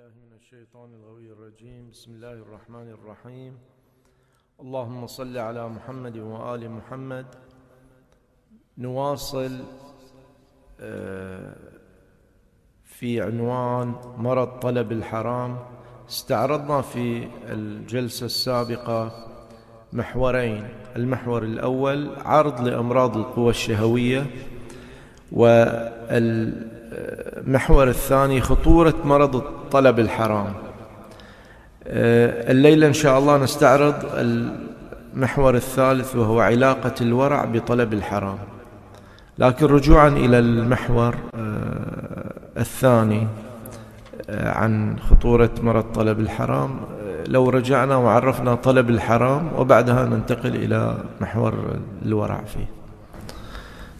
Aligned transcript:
بالله 0.00 0.16
من 0.30 0.36
الشيطان 0.36 0.94
الغوي 0.94 1.32
الرجيم. 1.32 1.90
بسم 1.90 2.12
الله 2.12 2.32
الرحمن 2.32 2.90
الرحيم. 2.90 3.58
اللهم 4.60 5.06
صل 5.06 5.38
على 5.38 5.68
محمد 5.68 6.16
وآل 6.18 6.70
محمد. 6.70 7.26
نواصل 8.78 9.64
آه، 10.80 11.56
في 12.84 13.20
عنوان 13.22 13.94
مرض 14.16 14.48
طلب 14.58 14.92
الحرام. 14.92 15.58
استعرضنا 16.08 16.80
في 16.80 17.28
الجلسة 17.44 18.26
السابقة 18.26 19.26
محورين. 19.92 20.68
المحور 20.96 21.42
الأول 21.42 22.16
عرض 22.16 22.60
لأمراض 22.60 23.16
القوى 23.16 23.50
الشهوية. 23.50 24.26
والمحور 25.32 26.48
الثاني 27.88 28.40
خطورة 28.40 28.94
مرض 29.04 29.59
طلب 29.72 29.98
الحرام. 29.98 30.52
الليلة 31.86 32.86
إن 32.86 32.92
شاء 32.92 33.18
الله 33.18 33.36
نستعرض 33.38 33.94
المحور 35.14 35.54
الثالث 35.54 36.16
وهو 36.16 36.40
علاقة 36.40 36.94
الورع 37.00 37.44
بطلب 37.44 37.92
الحرام. 37.92 38.38
لكن 39.38 39.66
رجوعا 39.66 40.08
إلى 40.08 40.38
المحور 40.38 41.14
آه، 41.34 42.32
الثاني 42.56 43.26
آه، 44.30 44.52
عن 44.52 44.96
خطورة 44.98 45.50
مرض 45.62 45.84
طلب 45.94 46.20
الحرام. 46.20 46.70
آه، 46.70 47.24
لو 47.28 47.48
رجعنا 47.48 47.96
وعرفنا 47.96 48.54
طلب 48.54 48.90
الحرام 48.90 49.50
وبعدها 49.56 50.04
ننتقل 50.06 50.54
إلى 50.54 50.96
محور 51.20 51.78
الورع 52.06 52.40
فيه. 52.54 52.66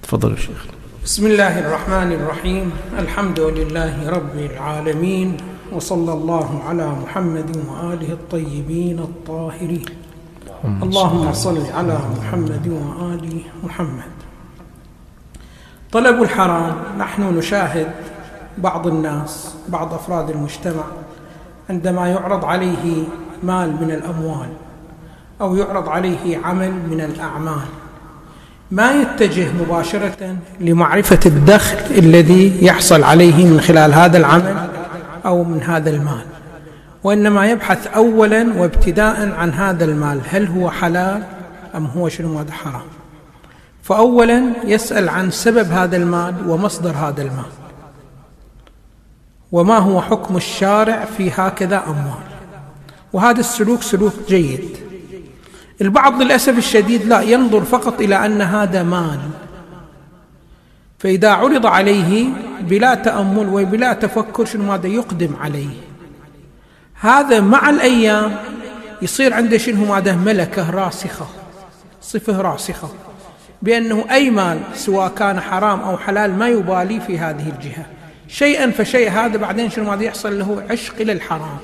تفضل 0.02 0.38
شيخ. 0.38 0.66
بسم 1.04 1.26
الله 1.26 1.58
الرحمن 1.58 2.12
الرحيم. 2.12 2.72
الحمد 2.98 3.40
لله 3.40 4.10
رب 4.10 4.36
العالمين. 4.38 5.36
وصلى 5.72 6.12
الله 6.12 6.62
على 6.68 6.86
محمد 7.02 7.56
وآله 7.56 8.12
الطيبين 8.12 8.98
الطاهرين. 8.98 9.84
اللهم 10.82 11.32
صل 11.32 11.58
على 11.74 11.98
محمد. 12.18 12.66
وآل 12.68 13.40
محمد. 13.64 14.12
طلب 15.92 16.22
الحرام 16.22 16.74
نحن 16.98 17.22
نشاهد 17.38 17.90
بعض 18.58 18.86
الناس 18.86 19.54
بعض 19.68 19.94
أفراد 19.94 20.30
المجتمع 20.30 20.84
عندما 21.70 22.08
يعرض 22.08 22.44
عليه 22.44 23.04
مال 23.42 23.70
من 23.80 23.90
الأموال 23.90 24.48
أو 25.40 25.56
يعرض 25.56 25.88
عليه 25.88 26.38
عمل 26.44 26.72
من 26.90 27.00
الأعمال. 27.00 27.68
ما 28.70 28.92
يتجه 28.92 29.48
مباشرة 29.52 30.36
لمعرفة 30.60 31.20
الدخل 31.26 31.78
الذي 31.90 32.64
يحصل 32.64 33.02
عليه 33.02 33.46
من 33.46 33.60
خلال 33.60 33.94
هذا 33.94 34.18
العمل؟ 34.18 34.69
أو 35.26 35.44
من 35.44 35.62
هذا 35.62 35.90
المال. 35.90 36.24
وإنما 37.04 37.46
يبحث 37.46 37.86
اولا 37.86 38.52
وابتداء 38.56 39.32
عن 39.32 39.50
هذا 39.52 39.84
المال 39.84 40.20
هل 40.30 40.46
هو 40.46 40.70
حلال 40.70 41.22
أم 41.74 41.86
هو 41.86 42.08
شنو 42.08 42.38
هذا 42.38 42.52
حرام. 42.52 42.86
فاولا 43.82 44.42
يسأل 44.64 45.08
عن 45.08 45.30
سبب 45.30 45.70
هذا 45.70 45.96
المال 45.96 46.34
ومصدر 46.48 46.90
هذا 46.90 47.22
المال. 47.22 47.50
وما 49.52 49.78
هو 49.78 50.00
حكم 50.00 50.36
الشارع 50.36 51.04
في 51.04 51.30
هكذا 51.30 51.82
أموال. 51.86 52.30
وهذا 53.12 53.40
السلوك 53.40 53.82
سلوك 53.82 54.12
جيد. 54.28 54.76
البعض 55.80 56.22
للأسف 56.22 56.58
الشديد 56.58 57.04
لا 57.04 57.20
ينظر 57.20 57.60
فقط 57.60 58.00
إلى 58.00 58.26
أن 58.26 58.42
هذا 58.42 58.82
مال 58.82 59.18
فإذا 61.00 61.30
عرض 61.30 61.66
عليه 61.66 62.28
بلا 62.60 62.94
تأمل 62.94 63.48
وبلا 63.48 63.92
تفكر 63.92 64.44
شنو 64.44 64.64
ماذا 64.64 64.86
يقدم 64.86 65.36
عليه. 65.40 65.74
هذا 67.00 67.40
مع 67.40 67.70
الأيام 67.70 68.36
يصير 69.02 69.34
عنده 69.34 69.58
شنو 69.58 69.84
ماذا 69.84 70.16
ملكة 70.16 70.70
راسخة 70.70 71.26
صفة 72.02 72.40
راسخة 72.40 72.88
بأنه 73.62 74.04
أي 74.10 74.30
مال 74.30 74.58
سواء 74.74 75.08
كان 75.08 75.40
حرام 75.40 75.80
أو 75.80 75.98
حلال 75.98 76.38
ما 76.38 76.48
يبالي 76.48 77.00
في 77.00 77.18
هذه 77.18 77.48
الجهة. 77.48 77.86
شيئا 78.28 78.70
فشيء 78.70 79.10
هذا 79.10 79.36
بعدين 79.36 79.70
شنو 79.70 79.90
ماذا 79.90 80.02
يحصل 80.02 80.38
له؟ 80.38 80.62
عشق 80.70 80.94
إلى 81.00 81.12
الحرام. 81.12 81.58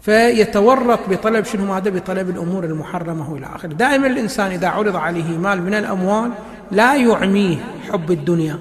فيتورط 0.00 1.00
بطلب 1.08 1.44
شنو 1.44 1.64
ماذا؟ 1.64 1.90
بطلب 1.90 2.30
الأمور 2.30 2.64
المحرمة 2.64 3.32
والى 3.32 3.46
آخره. 3.54 3.68
دائما 3.68 4.06
الإنسان 4.06 4.50
إذا 4.50 4.68
عرض 4.68 4.96
عليه 4.96 5.38
مال 5.38 5.62
من 5.62 5.74
الأموال 5.74 6.30
لا 6.70 6.94
يعميه 6.94 7.56
حب 7.92 8.10
الدنيا. 8.10 8.58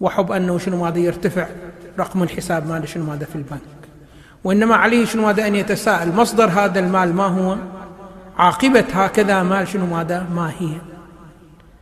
وحب 0.00 0.32
أنه 0.32 0.58
شنو 0.58 0.84
ماذا 0.84 0.98
يرتفع 0.98 1.46
رقم 1.98 2.22
الحساب 2.22 2.68
ماله 2.68 2.86
شنو 2.86 3.04
ماذا 3.04 3.24
في 3.24 3.36
البنك. 3.36 3.60
وإنما 4.44 4.76
عليه 4.76 5.04
شنو 5.04 5.22
ماذا 5.22 5.46
أن 5.46 5.54
يتساءل. 5.54 6.12
مصدر 6.16 6.44
هذا 6.44 6.80
المال 6.80 7.14
ما 7.14 7.24
هو؟ 7.24 7.56
عاقبة 8.38 8.84
هكذا 8.92 9.42
مال 9.42 9.68
شنو 9.68 9.86
ماذا؟ 9.86 10.26
ما 10.34 10.50
هي. 10.58 10.72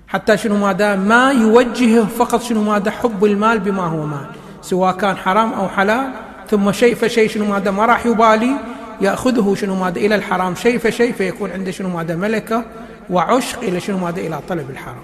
حتى 0.09 0.37
شنو 0.37 0.56
ماذا؟ 0.56 0.97
ما 0.97 1.32
يوجهه 1.32 2.06
فقط 2.06 2.43
شنو 2.43 2.62
ماذا؟ 2.62 2.91
حب 2.91 3.25
المال 3.25 3.59
بما 3.59 3.82
هو 3.82 4.06
مال. 4.06 4.26
سواء 4.62 4.93
كان 4.97 5.16
حرام 5.16 5.53
أو 5.53 5.69
حلال. 5.69 6.10
ثم 6.50 6.72
شيء 6.72 6.94
فشيء 6.94 7.28
شنو 7.28 7.44
ماذا؟ 7.44 7.70
ما 7.70 7.87
راح 7.87 8.06
يبالي. 8.06 8.53
يأخذه 9.00 9.54
شنو 9.54 9.75
ماذا؟ 9.75 9.99
إلى 9.99 10.15
الحرام. 10.15 10.54
شيء 10.54 10.78
فشيء 10.78 11.12
فيكون 11.12 11.50
عنده 11.50 11.70
شنو 11.70 11.88
ماذا؟ 11.88 12.16
ملكة. 12.16 12.65
وعشق 13.10 13.60
إلى 13.60 13.81
شنو 13.81 13.98
ماذا 13.98 14.21
إلى 14.21 14.41
طلب 14.48 14.71
الحرام. 14.71 15.03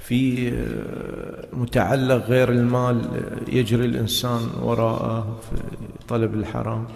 في 0.00 0.52
متعلق 1.52 2.26
غير 2.26 2.48
المال 2.48 3.22
يجري 3.48 3.84
الإنسان 3.84 4.40
وراءه 4.62 5.40
في 5.50 5.56
طلب 6.08 6.34
الحرام. 6.34 6.86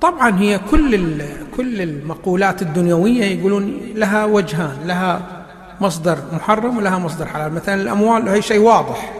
طبعا 0.00 0.38
هي 0.38 0.60
كل 0.70 1.22
كل 1.56 1.82
المقولات 1.82 2.62
الدنيوية 2.62 3.24
يقولون 3.24 3.80
لها 3.94 4.24
وجهان 4.24 4.76
لها 4.86 5.44
مصدر 5.80 6.18
محرم 6.32 6.76
ولها 6.76 6.98
مصدر 6.98 7.26
حلال. 7.26 7.52
مثلا 7.52 7.82
الأموال 7.82 8.28
هي 8.28 8.42
شيء 8.42 8.60
واضح. 8.60 9.12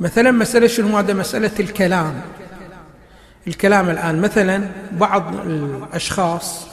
مثلا 0.00 0.30
مسألة 0.30 0.66
شنو؟ 0.66 0.98
هذا 0.98 1.14
مسألة 1.14 1.50
الكلام. 1.60 2.14
الكلام 3.46 3.90
الآن 3.90 4.20
مثلا 4.20 4.68
بعض 4.92 5.34
الأشخاص 5.46 6.68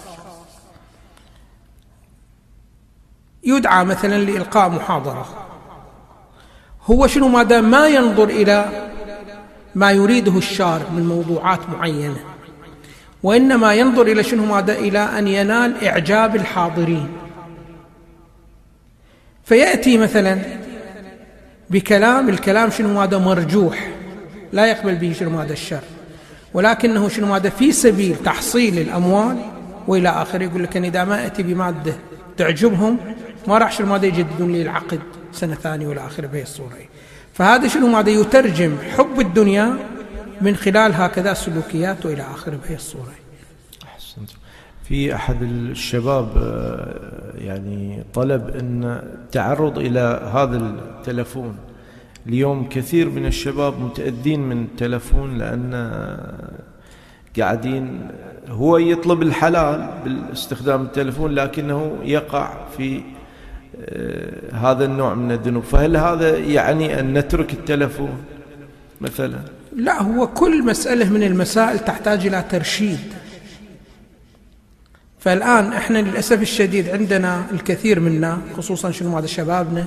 يدعى 3.43 3.85
مثلا 3.85 4.17
لإلقاء 4.17 4.69
محاضرة. 4.69 5.25
هو 6.85 7.07
شنو 7.07 7.27
ما 7.27 7.43
دام 7.43 7.71
ما 7.71 7.87
ينظر 7.87 8.29
إلى 8.29 8.89
ما 9.75 9.91
يريده 9.91 10.37
الشارع 10.37 10.89
من 10.95 11.05
موضوعات 11.07 11.69
معينة 11.69 12.19
وإنما 13.23 13.73
ينظر 13.73 14.01
إلى 14.01 14.23
شنو 14.23 14.45
ماذا 14.45 14.73
إلى 14.73 14.99
أن 14.99 15.27
ينال 15.27 15.83
إعجاب 15.85 16.35
الحاضرين. 16.35 17.07
فيأتي 19.43 19.97
مثلا 19.97 20.39
بكلام 21.69 22.29
الكلام 22.29 22.69
شنو 22.69 22.93
ماذا 22.93 23.17
مرجوح 23.17 23.89
لا 24.51 24.65
يقبل 24.65 24.95
به 24.95 25.13
شنو 25.19 25.29
ماذا 25.29 25.53
الشر. 25.53 25.83
ولكنه 26.53 27.09
شنو 27.09 27.27
ماذا 27.27 27.49
في 27.49 27.71
سبيل 27.71 28.15
تحصيل 28.25 28.79
الأموال 28.79 29.37
وإلى 29.87 30.09
اخره 30.09 30.43
يقول 30.43 30.63
لك 30.63 30.77
إذا 30.77 31.03
ما 31.03 31.25
أتي 31.25 31.43
بمادة 31.43 31.93
تعجبهم 32.37 32.97
ما 33.47 33.57
راح 33.57 33.71
شنو؟ 33.71 33.87
ماذا 33.87 34.05
يجددون 34.05 34.51
لي 34.51 34.61
العقد 34.61 34.99
سنة 35.31 35.55
ثانية 35.55 35.87
والى 35.87 36.05
آخرة 36.05 36.27
بهي 36.27 36.41
الصورة 36.41 36.77
فهذا 37.33 37.67
شنو؟ 37.67 37.87
ماذا 37.87 38.09
يترجم 38.09 38.77
حب 38.97 39.19
الدنيا 39.19 39.77
من 40.41 40.55
خلال 40.55 40.93
هكذا 40.93 41.33
سلوكيات 41.33 42.05
وإلى 42.05 42.21
آخرة 42.21 42.59
بهي 42.65 42.75
الصورة 42.75 43.11
أحسنت. 43.83 44.29
في 44.83 45.15
أحد 45.15 45.41
الشباب 45.41 46.29
آه، 46.37 47.37
يعني 47.37 48.03
طلب 48.13 48.49
أن 48.49 48.83
التعرض 48.83 49.77
إلى 49.77 50.31
هذا 50.33 50.57
التلفون. 50.57 51.57
اليوم 52.27 52.69
كثير 52.69 53.09
من 53.09 53.25
الشباب 53.25 53.79
متأذين 53.79 54.39
من 54.39 54.63
التلفون 54.63 55.37
لأن 55.37 55.73
قاعدين 57.39 58.07
هو 58.49 58.77
يطلب 58.77 59.21
الحلال 59.21 59.89
باستخدام 60.05 60.81
التلفون 60.81 61.31
لكنه 61.31 61.97
يقع 62.03 62.67
في 62.77 62.97
آه، 62.97 63.01
هذا 64.53 64.85
النوع 64.85 65.13
من 65.13 65.31
الذنوب. 65.31 65.63
فهل 65.63 65.97
هذا 65.97 66.37
يعني 66.37 66.99
أن 66.99 67.17
نترك 67.17 67.53
التلفون 67.53 68.23
مثلا؟ 69.01 69.39
لا 69.75 70.01
هو 70.01 70.27
كل 70.27 70.63
مسألة 70.63 71.09
من 71.09 71.23
المسائل 71.23 71.79
تحتاج 71.79 72.27
إلى 72.27 72.43
ترشيد. 72.51 72.99
فالآن 75.19 75.73
إحنا 75.73 75.97
للأسف 75.97 76.41
الشديد 76.41 76.89
عندنا 76.89 77.45
الكثير 77.51 77.99
منا 77.99 78.41
خصوصا 78.57 78.91
شنو 78.91 79.17
هذا 79.17 79.27
شبابنا 79.27 79.85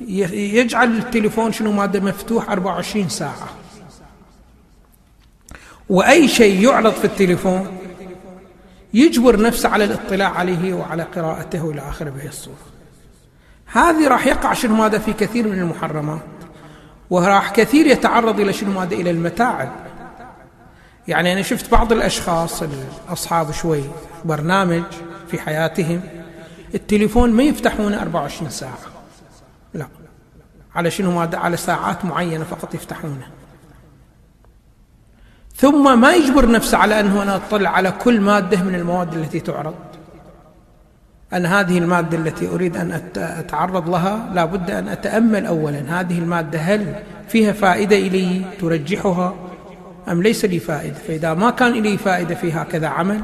يجعل 0.00 0.96
التليفون 0.96 1.52
شنو 1.52 1.72
ماده 1.72 2.00
مفتوح 2.00 2.50
24 2.50 3.08
ساعة. 3.08 3.48
وأي 5.88 6.28
شيء 6.28 6.62
يعرض 6.62 6.92
في 6.92 7.04
التليفون 7.04 7.66
يجبر 8.94 9.40
نفسه 9.42 9.68
على 9.68 9.84
الاطلاع 9.84 10.30
عليه 10.30 10.74
وعلى 10.74 11.02
قراءته 11.02 11.70
إلى 11.70 11.80
اخره 11.80 12.10
بهي 12.10 12.28
الصورة. 12.28 12.73
هذه 13.74 14.08
راح 14.08 14.26
يقع 14.26 14.52
شنو 14.52 14.74
ماذا 14.74 14.98
في 14.98 15.12
كثير 15.12 15.48
من 15.48 15.58
المحرمات 15.58 16.20
وراح 17.10 17.50
كثير 17.50 17.86
يتعرض 17.86 18.40
إلى 18.40 18.52
شنو 18.52 18.80
ماذا 18.80 18.94
إلى 18.94 19.10
المتاعب. 19.10 19.72
يعني 21.08 21.32
أنا 21.32 21.42
شفت 21.42 21.70
بعض 21.70 21.92
الأشخاص 21.92 22.62
الأصحاب 22.62 23.50
شوي 23.50 23.82
برنامج 24.24 24.82
في 25.28 25.38
حياتهم 25.38 26.00
التليفون 26.74 27.30
ما 27.30 27.42
يفتحونه 27.42 28.02
24 28.02 28.50
ساعة. 28.50 28.78
لا. 29.74 29.86
على 30.74 30.90
شنو 30.90 31.18
ماذا 31.18 31.38
على 31.38 31.56
ساعات 31.56 32.04
معينة 32.04 32.44
فقط 32.44 32.74
يفتحونه. 32.74 33.26
ثم 35.56 36.00
ما 36.00 36.12
يجبر 36.12 36.50
نفسه 36.50 36.78
على 36.78 37.00
أنه 37.00 37.22
أنا 37.22 37.36
أطلع 37.36 37.70
على 37.70 37.90
كل 37.90 38.20
مادة 38.20 38.62
من 38.62 38.74
المواد 38.74 39.14
التي 39.14 39.40
تعرض. 39.40 39.93
أن 41.36 41.46
هذه 41.46 41.78
المادة 41.78 42.18
التي 42.18 42.48
أريد 42.48 42.76
أن 42.76 43.02
أتعرض 43.16 43.90
لها 43.90 44.30
لا 44.34 44.44
بد 44.44 44.70
أن 44.70 44.88
أتأمل 44.88 45.46
أولا. 45.46 46.00
هذه 46.00 46.18
المادة 46.18 46.58
هل 46.58 46.94
فيها 47.28 47.52
فائدة 47.52 47.96
إلي 47.96 48.42
ترجحها 48.60 49.34
أم 50.08 50.22
ليس 50.22 50.44
لي 50.44 50.58
فائدة؟ 50.58 50.94
فإذا 50.94 51.34
ما 51.34 51.50
كان 51.50 51.72
لي 51.72 51.98
فائدة 51.98 52.34
في 52.34 52.52
هكذا 52.52 52.88
عمل 52.88 53.20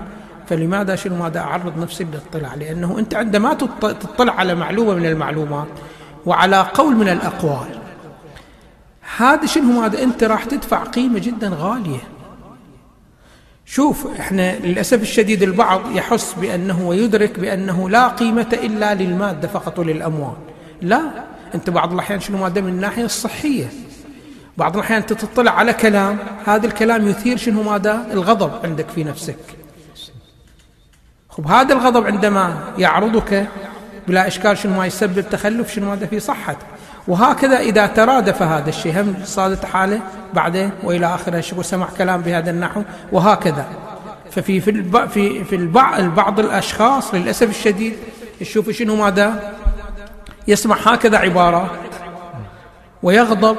فلماذا 0.46 0.96
شنو 0.96 1.16
ماذا 1.16 1.40
أعرض 1.40 1.78
نفسي 1.78 2.04
للاطلاع؟ 2.04 2.54
لأنه 2.54 2.98
أنت 2.98 3.14
عندما 3.14 3.54
تطلع 3.80 4.32
على 4.32 4.54
معلومة 4.54 4.94
من 4.94 5.06
المعلومات 5.06 5.68
وعلى 6.26 6.66
قول 6.74 6.96
من 6.96 7.08
الأقوال 7.08 7.80
هذا 9.16 9.46
شنو 9.46 9.80
ماذا؟ 9.80 10.02
أنت 10.02 10.24
راح 10.24 10.44
تدفع 10.44 10.84
قيمة 10.84 11.18
جدا 11.18 11.50
غالية. 11.54 12.19
شوف 13.66 14.06
إحنا 14.20 14.58
للأسف 14.58 15.02
الشديد 15.02 15.42
البعض 15.42 15.96
يحس 15.96 16.34
بأنه 16.34 16.88
ويدرك 16.88 17.40
بأنه 17.40 17.90
لا 17.90 18.08
قيمة 18.08 18.46
إلا 18.52 18.94
للمادة 18.94 19.48
فقط 19.48 19.78
وللأموال. 19.78 20.36
لا 20.82 21.00
أنت 21.54 21.70
بعض 21.70 21.92
الأحيان 21.92 22.20
شنو 22.20 22.38
مادة 22.38 22.60
من 22.60 22.68
الناحية 22.68 23.04
الصحية؟ 23.04 23.68
بعض 24.56 24.76
الأحيان 24.76 25.06
تطلع 25.06 25.52
على 25.52 25.72
كلام 25.72 26.18
هذا 26.46 26.66
الكلام 26.66 27.08
يثير 27.08 27.36
شنو 27.36 27.62
ماذا 27.62 28.06
الغضب 28.12 28.52
عندك 28.64 28.88
في 28.88 29.04
نفسك. 29.04 29.36
خب 31.28 31.46
هذا 31.46 31.74
الغضب 31.74 32.06
عندما 32.06 32.74
يعرضك 32.78 33.46
بلا 34.08 34.26
إشكال 34.26 34.58
شنو 34.58 34.76
ما 34.76 34.86
يسبب 34.86 35.24
تخلف 35.30 35.74
شنو 35.74 35.90
ماذا 35.90 36.06
في 36.06 36.20
صحتك. 36.20 36.66
وهكذا 37.08 37.58
إذا 37.58 37.86
ترادف 37.86 38.42
هذا 38.42 38.68
الشيء 38.68 39.00
هم 39.00 39.14
صادت 39.24 39.64
حالة 39.64 40.00
بعدين 40.34 40.70
وإلى 40.82 41.14
آخره 41.14 41.44
وسمع 41.56 41.88
كلام 41.98 42.20
بهذا 42.20 42.50
النحو 42.50 42.82
وهكذا. 43.12 43.66
ففي 44.30 44.60
في 44.60 44.70
الب... 44.70 45.08
في 45.08 45.44
في 45.44 45.56
البعض 45.56 46.02
بعض 46.02 46.40
الأشخاص 46.40 47.14
للأسف 47.14 47.50
الشديد 47.50 47.96
يشوف 48.40 48.70
شنو 48.70 48.96
ماذا؟ 48.96 49.52
يسمع 50.48 50.76
هكذا 50.76 51.18
عبارات 51.18 51.70
ويغضب. 53.02 53.56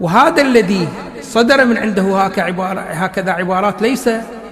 وهذا 0.00 0.42
الذي 0.42 0.88
صدر 1.22 1.64
من 1.64 1.76
عنده 1.76 2.20
هكذا 2.76 3.32
عبارات 3.32 3.82
ليس 3.82 4.10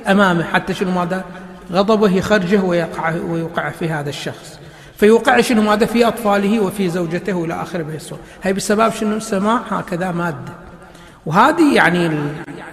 أمامه 0.09 0.45
حتى 0.45 0.75
شنو 0.75 0.91
ماذا؟ 0.91 1.25
غضبه 1.73 2.11
يخرجه 2.11 2.61
ويقع 2.61 3.13
ويوقع 3.29 3.71
في 3.71 3.91
هذا 3.91 4.09
الشخص. 4.09 4.59
فيوقع 5.05 5.41
شنو؟ 5.41 5.63
ماذا؟ 5.63 5.87
في 5.87 6.09
أطفاله 6.09 6.61
وفي 6.61 6.89
زوجته 6.89 7.35
وإلى 7.35 7.63
آخره 7.63 7.83
بهالصورة 7.83 8.21
هي 8.43 8.53
بسبب 8.53 8.93
شنو؟ 8.93 9.21
سماع 9.21 9.61
هكذا 9.71 10.11
مادة. 10.11 10.53
وهذه 11.27 11.75
يعني 11.75 12.11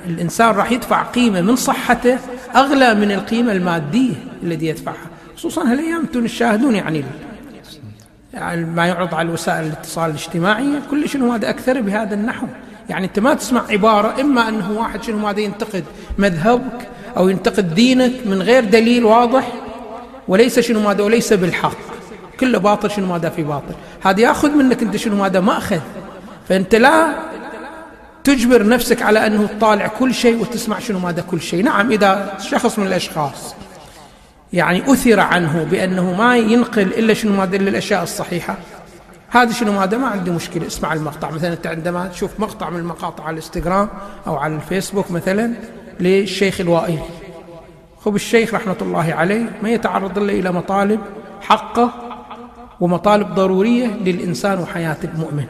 الإنسان 0.06 0.56
راح 0.56 0.72
يدفع 0.72 1.04
قيمة 1.04 1.42
من 1.42 1.56
صحته 1.56 2.18
أغلى 2.56 2.94
من 2.94 3.12
القيمة 3.12 3.51
المادية 3.51 4.13
الذي 4.44 4.68
يدفعها. 4.68 5.10
خصوصا 5.38 5.72
هالأيام 5.72 6.06
تشاهدون 6.06 6.75
يعني 6.75 7.04
يعني 8.33 8.66
ما 8.66 8.88
يعرض 8.88 9.16
على 9.16 9.30
وسائل 9.31 9.66
الاتصال 9.66 10.10
الاجتماعية 10.10 10.81
كل 10.92 11.10
شنو 11.10 11.31
هذا 11.31 11.50
أكثر 11.50 11.81
بهذا 11.81 12.13
النحو. 12.13 12.48
يعني 12.89 13.06
أنت 13.06 13.19
ما 13.19 13.33
تسمع 13.33 13.63
عبارة 13.69 14.22
إما 14.22 14.50
أنه 14.50 14.72
واحد 14.72 15.04
شنو؟ 15.04 15.28
هذا 15.28 15.39
ينتقد 15.39 15.83
مذهبك 16.18 16.88
أو 17.18 17.30
ينتقد 17.30 17.75
دينك 17.75 18.13
من 18.25 18.42
غير 18.42 18.66
دليل 18.66 19.06
واضح 19.06 19.51
وليس 20.28 20.60
شنو؟ 20.60 20.80
ماذا؟ 20.80 21.04
وليس 21.04 21.33
بالحق. 21.33 21.90
كله 22.41 22.57
باطل 22.57 22.91
شنو 22.91 23.05
ماذا 23.05 23.29
في 23.29 23.43
باطل؟ 23.43 23.75
هذا 24.03 24.21
ياخذ 24.21 24.51
منك 24.51 24.81
انت 24.81 24.97
شنو 24.97 25.15
ماذا 25.15 25.39
ماخذ. 25.39 25.79
فأنت 26.49 26.75
لا 26.75 27.13
تجبر 28.23 28.67
نفسك 28.67 29.01
على 29.01 29.27
أنه 29.27 29.47
تطالع 29.47 29.88
كل 29.88 30.13
شيء 30.13 30.41
وتسمع 30.41 30.79
شنو 30.79 30.99
ماذا 30.99 31.21
كل 31.21 31.41
شيء. 31.41 31.63
نعم 31.63 31.91
إذا 31.91 32.38
شخص 32.39 32.79
من 32.79 32.88
الأشخاص 32.88 33.55
يعني 34.53 34.93
أثر 34.93 35.19
عنه 35.19 35.67
بأنه 35.71 36.13
ما 36.13 36.38
ينقل 36.38 36.81
إلا 36.81 37.13
شنو 37.13 37.35
ماذا 37.35 37.55
إلا 37.55 37.69
الأشياء 37.69 38.03
الصحيحة 38.03 38.57
هذا 39.29 39.53
شنو 39.53 39.71
ماذا؟ 39.71 39.97
ما 39.97 40.07
عندي 40.07 40.31
مشكلة. 40.31 40.67
اسمع 40.67 40.94
المقطع. 40.94 41.31
مثلا 41.31 41.53
أنت 41.53 41.67
عندما 41.67 42.07
تشوف 42.07 42.39
مقطع 42.39 42.69
من 42.69 42.79
المقاطع 42.79 43.23
على 43.23 43.33
الإنستغرام 43.33 43.89
أو 44.27 44.35
على 44.35 44.55
الفيسبوك 44.55 45.11
مثلا 45.11 45.53
للشيخ 45.99 46.61
الوائلي 46.61 46.99
خب 48.05 48.15
الشيخ 48.15 48.53
رحمة 48.53 48.75
الله 48.81 49.13
عليه 49.13 49.45
ما 49.63 49.69
يتعرض 49.69 50.17
إلا 50.17 50.33
إلى 50.33 50.51
مطالب 50.51 50.99
حقه 51.41 52.10
ومطالب 52.81 53.28
ضرورية 53.36 53.88
للإنسان 54.06 54.60
وحياة 54.60 54.98
المؤمن. 55.04 55.45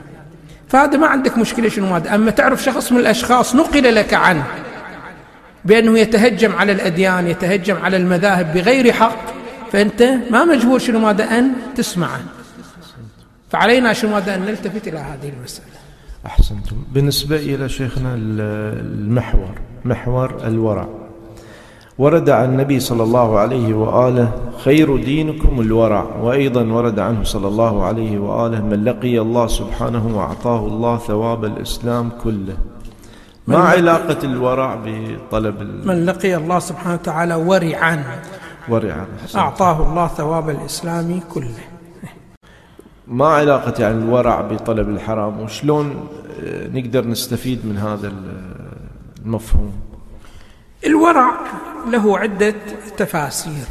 فهذا 0.68 0.98
ما 0.98 1.08
عندك 1.08 1.38
مشكلة 1.38 1.70
شنو 1.70 1.96
هذا؟ 1.96 2.16
أما 2.16 2.32
تعرف 2.32 2.64
شخص 2.64 2.92
من 2.92 3.00
الأشخاص 3.00 3.56
نقل 3.56 3.96
لك 3.96 4.14
عنه 4.14 4.44
بأنه 5.66 6.00
يتهجم 6.00 6.56
على 6.56 6.72
الأديان 6.72 7.28
يتهجم 7.28 7.78
على 7.78 7.98
المذاهب 7.98 8.54
بغير 8.54 8.92
حق 8.94 9.18
فأنت 9.72 10.04
ما 10.32 10.46
مجبور 10.46 10.80
شنو 10.80 11.00
ماذا 11.00 11.24
أن 11.24 11.52
تسمعه. 11.76 12.22
فعلينا 13.50 13.94
شنو 13.94 14.12
ماذا 14.12 14.36
أن 14.36 14.42
نلتفت 14.42 14.88
إلى 14.88 14.98
هذه 14.98 15.30
المسألة. 15.38 15.68
أحسنتم. 16.26 16.76
بالنسبة 16.92 17.36
إلى 17.36 17.70
شيخنا 17.70 18.16
المحور 18.16 19.56
محور 19.86 20.48
الورع. 20.48 21.01
ورد 22.02 22.30
عن 22.30 22.50
النبي 22.50 22.80
صلى 22.80 23.04
الله 23.04 23.40
عليه 23.40 23.74
وآله 23.74 24.32
خير 24.58 24.98
دينكم 24.98 25.62
الورع. 25.62 26.06
وأيضا 26.22 26.64
ورد 26.64 27.00
عنه 27.00 27.24
صلى 27.24 27.48
الله 27.48 27.84
عليه 27.84 28.20
وآله 28.20 28.62
من 28.62 28.84
لقي 28.84 29.20
الله 29.20 29.48
سبحانه 29.48 30.18
وأعطاه 30.18 30.68
الله 30.68 30.98
ثواب 30.98 31.46
الإسلام 31.46 32.10
كله. 32.24 32.58
ما 33.48 33.58
علاقة 33.58 34.18
الورع 34.24 34.78
بطلب 34.86 35.62
من 35.86 36.06
لقي 36.06 36.36
الله 36.36 36.60
سبحانه 36.60 36.94
وتعالى 36.94 37.36
ورعا. 37.36 38.04
ورعا 38.70 39.06
أعطاه 39.36 39.78
الله 39.90 40.08
ثواب 40.08 40.50
الإسلام 40.50 41.20
كله. 41.30 41.64
ما 43.08 43.28
علاقة 43.28 43.82
يعني 43.82 43.98
الورع 43.98 44.42
بطلب 44.42 44.90
الحرام؟ 44.90 45.40
وشلون 45.40 46.08
نقدر 46.74 47.08
نستفيد 47.08 47.66
من 47.66 47.78
هذا 47.78 48.14
المفهوم؟ 49.26 49.72
الورع 50.86 51.32
له 51.88 52.20
عدة 52.20 52.56
تفاسير. 52.98 53.66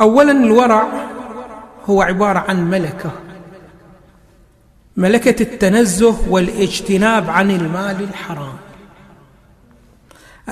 أولا 0.00 0.32
الورع 0.32 0.86
هو 1.86 2.02
عبارة 2.02 2.38
عن 2.48 2.70
ملكة. 2.70 3.10
ملكة 4.96 5.42
التنزه 5.42 6.16
والاجتناب 6.28 7.30
عن 7.30 7.50
المال 7.50 8.02
الحرام. 8.02 8.56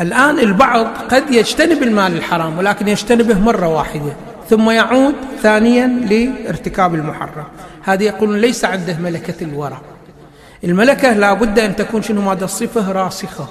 الآن 0.01 0.39
البعض 0.39 0.87
قد 0.87 1.31
يجتنب 1.31 1.83
المال 1.83 2.17
الحرام 2.17 2.59
ولكن 2.59 2.89
يجتنبه 2.89 3.39
مرة 3.41 3.69
واحدة 3.69 4.17
ثم 4.51 4.71
يعود 4.71 5.15
ثانيا 5.43 5.87
لارتكاب 5.87 6.95
المحرم. 6.95 7.45
هذا 7.83 8.03
يقول 8.03 8.39
ليس 8.39 8.65
عنده 8.65 8.99
ملكة 8.99 9.45
الورع. 9.45 9.81
الملكة 10.65 11.13
لا 11.13 11.33
بد 11.33 11.59
أن 11.59 11.77
تكون 11.77 12.03
شنو 12.03 12.21
ماذا؟ 12.21 12.45
الصفة 12.45 12.93
راسخة. 12.93 13.49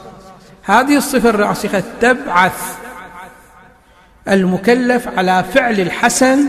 هذه 0.65 0.98
الصفة 0.98 1.29
الراسخة 1.29 1.84
تبعث 2.01 2.75
المكلف 4.27 5.08
على 5.17 5.43
فعل 5.53 5.79
الحسن 5.79 6.39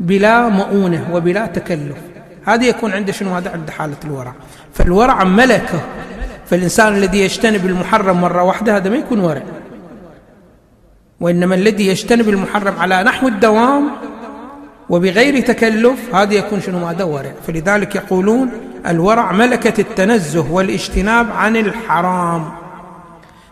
بلا 0.00 0.48
مؤونة 0.48 1.08
وبلا 1.12 1.46
تكلف. 1.46 1.96
هذا 2.44 2.64
يكون 2.64 2.92
عنده 2.92 3.12
شنو؟ 3.12 3.34
هذا 3.34 3.50
عنده 3.50 3.72
حالة 3.72 3.96
الورع. 4.04 4.32
فالورع 4.74 5.24
ملكة. 5.24 5.80
فالإنسان 6.46 6.94
الذي 6.94 7.20
يجتنب 7.20 7.66
المحرم 7.66 8.20
مرة 8.20 8.42
واحدة 8.42 8.76
هذا 8.76 8.90
ما 8.90 8.96
يكون 8.96 9.20
ورع. 9.20 9.42
وإنما 11.20 11.54
الذي 11.54 11.86
يجتنب 11.86 12.28
المحرم 12.28 12.78
على 12.78 13.02
نحو 13.02 13.28
الدوام 13.28 13.90
وبغير 14.88 15.40
تكلف 15.40 16.14
هذا 16.14 16.34
يكون 16.34 16.60
شنو؟ 16.60 16.86
هذا 16.86 17.04
ورع. 17.04 17.32
فلذلك 17.46 17.94
يقولون 17.94 18.50
الورع 18.86 19.32
ملكة 19.32 19.80
التنزه 19.80 20.52
والاجتناب 20.52 21.30
عن 21.32 21.56
الحرام. 21.56 22.59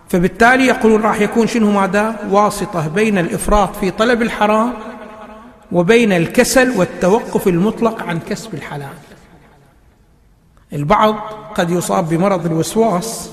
فبالتالي 0.08 0.66
يقولون 0.66 1.02
راح 1.02 1.20
يكون 1.20 1.46
شنو 1.46 1.70
ماذا؟ 1.70 2.16
واسطة 2.30 2.88
بين 2.88 3.18
الإفراط 3.18 3.76
في 3.76 3.90
طلب 3.90 4.22
الحرام 4.22 4.72
وبين 5.72 6.12
الكسل 6.12 6.70
والتوقف 6.70 7.48
المطلق 7.48 8.02
عن 8.02 8.18
كسب 8.20 8.54
الحلال. 8.54 8.94
البعض 10.72 11.14
قد 11.54 11.70
يصاب 11.70 12.08
بمرض 12.08 12.46
الوسواس 12.46 13.30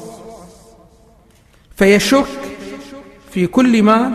فيشك 1.76 2.26
في 3.32 3.48
كل 3.48 3.84
مال 3.84 4.12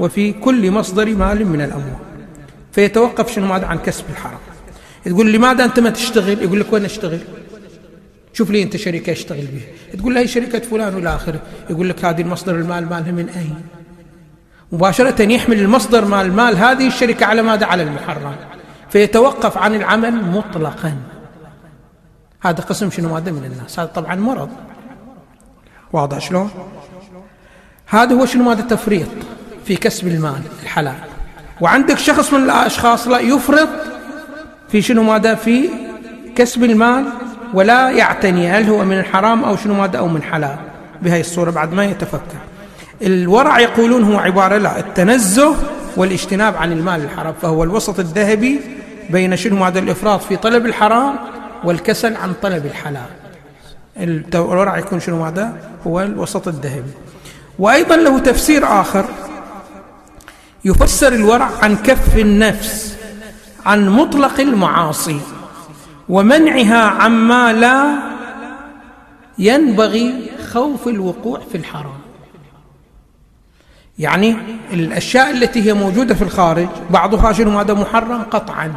وفي 0.00 0.32
كل 0.32 0.70
مصدر 0.70 1.14
مال 1.14 1.46
من 1.46 1.60
الأموال 1.60 1.98
فيتوقف 2.72 3.32
شنو 3.32 3.46
ماذا؟ 3.46 3.66
عن 3.66 3.78
كسب 3.78 4.04
الحرام. 4.10 4.38
تقول 5.04 5.32
لماذا 5.32 5.64
أنت 5.64 5.80
ما 5.80 5.90
تشتغل؟ 5.90 6.42
يقول 6.42 6.60
لك 6.60 6.72
وين 6.72 6.84
أشتغل؟ 6.84 7.18
شوف 8.32 8.50
لي 8.50 8.62
انت 8.62 8.76
شركه 8.76 9.12
اشتغل 9.12 9.46
بها 9.46 9.96
تقول 9.98 10.14
له 10.14 10.20
هي 10.20 10.26
شركة 10.26 10.58
فلان 10.58 10.94
والى 10.94 11.14
اخره 11.14 11.40
يقول 11.70 11.88
لك 11.88 12.04
هذه 12.04 12.22
المصدر 12.22 12.54
المال 12.54 12.88
مالها 12.88 13.12
من 13.12 13.28
أين؟ 13.28 13.54
مباشرة 14.72 15.22
يحمل 15.22 15.58
المصدر 15.58 16.04
مال 16.04 16.26
المال 16.26 16.56
هذه 16.56 16.86
الشركة 16.86 17.26
على 17.26 17.42
ماذا؟ 17.42 17.66
على 17.66 17.82
المحرم. 17.82 18.36
فيتوقف 18.90 19.58
عن 19.58 19.74
العمل 19.74 20.24
مطلقا. 20.24 20.96
هذا 22.40 22.60
قسم 22.60 22.90
شنو؟ 22.90 23.14
ماذا 23.14 23.32
من 23.32 23.44
الناس. 23.44 23.80
هذا 23.80 23.88
طبعا 23.88 24.14
مرض. 24.14 24.50
واضح 25.92 26.18
شلون؟ 26.18 26.50
هذا 27.86 28.14
هو 28.14 28.26
شنو؟ 28.26 28.44
ماذا 28.44 28.60
التفريط 28.60 29.08
في 29.64 29.76
كسب 29.76 30.08
المال 30.08 30.42
الحلال. 30.62 30.98
وعندك 31.60 31.98
شخص 31.98 32.32
من 32.32 32.42
الأشخاص 32.42 33.08
لا 33.08 33.18
يفرط 33.18 33.68
في 34.68 34.82
شنو؟ 34.82 35.02
ماذا؟ 35.02 35.34
في 35.34 35.68
كسب 36.36 36.64
المال 36.64 37.04
ولا 37.54 37.90
يعتني 37.90 38.50
هل 38.50 38.68
هو 38.70 38.84
من 38.84 38.98
الحرام 38.98 39.44
أو 39.44 39.56
شنو 39.56 39.74
ماذا 39.74 39.98
أو 39.98 40.08
من 40.08 40.22
حلال. 40.22 40.56
بهذه 41.02 41.20
الصورة 41.20 41.50
بعد 41.50 41.72
ما 41.72 41.84
يتفكر. 41.84 42.38
الورع 43.02 43.60
يقولون 43.60 44.02
هو 44.02 44.18
عبارة 44.18 44.56
لا 44.56 44.78
التنزه 44.78 45.56
والاجتناب 45.96 46.56
عن 46.56 46.72
المال 46.72 47.04
الحرام 47.04 47.34
فهو 47.42 47.64
الوسط 47.64 47.98
الذهبي 47.98 48.60
بين 49.10 49.36
شنو 49.36 49.56
ماذا 49.56 49.78
الإفراط 49.78 50.22
في 50.22 50.36
طلب 50.36 50.66
الحرام 50.66 51.16
والكسل 51.64 52.16
عن 52.16 52.32
طلب 52.42 52.66
الحلال. 52.66 53.06
الورع 54.34 54.78
يكون 54.78 55.00
شنو 55.00 55.24
ماذا؟ 55.24 55.56
هو 55.86 56.00
الوسط 56.00 56.48
الذهبي. 56.48 56.92
وأيضا 57.58 57.96
له 57.96 58.18
تفسير 58.18 58.80
آخر. 58.80 59.04
يفسر 60.64 61.12
الورع 61.12 61.50
عن 61.62 61.76
كف 61.76 62.16
النفس 62.16 62.96
عن 63.66 63.88
مطلق 63.88 64.40
المعاصي. 64.40 65.20
ومنعها 66.08 66.82
عما 66.84 67.52
لا 67.52 67.94
ينبغي 69.38 70.30
خوف 70.52 70.88
الوقوع 70.88 71.40
في 71.52 71.58
الحرام. 71.58 71.98
يعني 73.98 74.36
الأشياء 74.72 75.30
التي 75.30 75.66
هي 75.66 75.74
موجودة 75.74 76.14
في 76.14 76.22
الخارج 76.22 76.68
بعضها 76.90 77.32
شنو 77.32 77.58
هذا 77.58 77.74
محرم؟ 77.74 78.22
قطعا. 78.22 78.72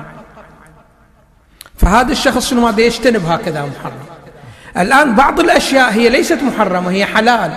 فهذا 1.77 2.11
الشخص 2.11 2.49
شنو 2.49 2.67
هذا 2.67 2.81
يجتنب 2.81 3.25
هكذا 3.25 3.65
محرم. 3.65 3.99
الآن 4.77 5.15
بعض 5.15 5.39
الأشياء 5.39 5.91
هي 5.91 6.09
ليست 6.09 6.39
محرمة 6.43 6.91
هي 6.91 7.05
حلال. 7.05 7.51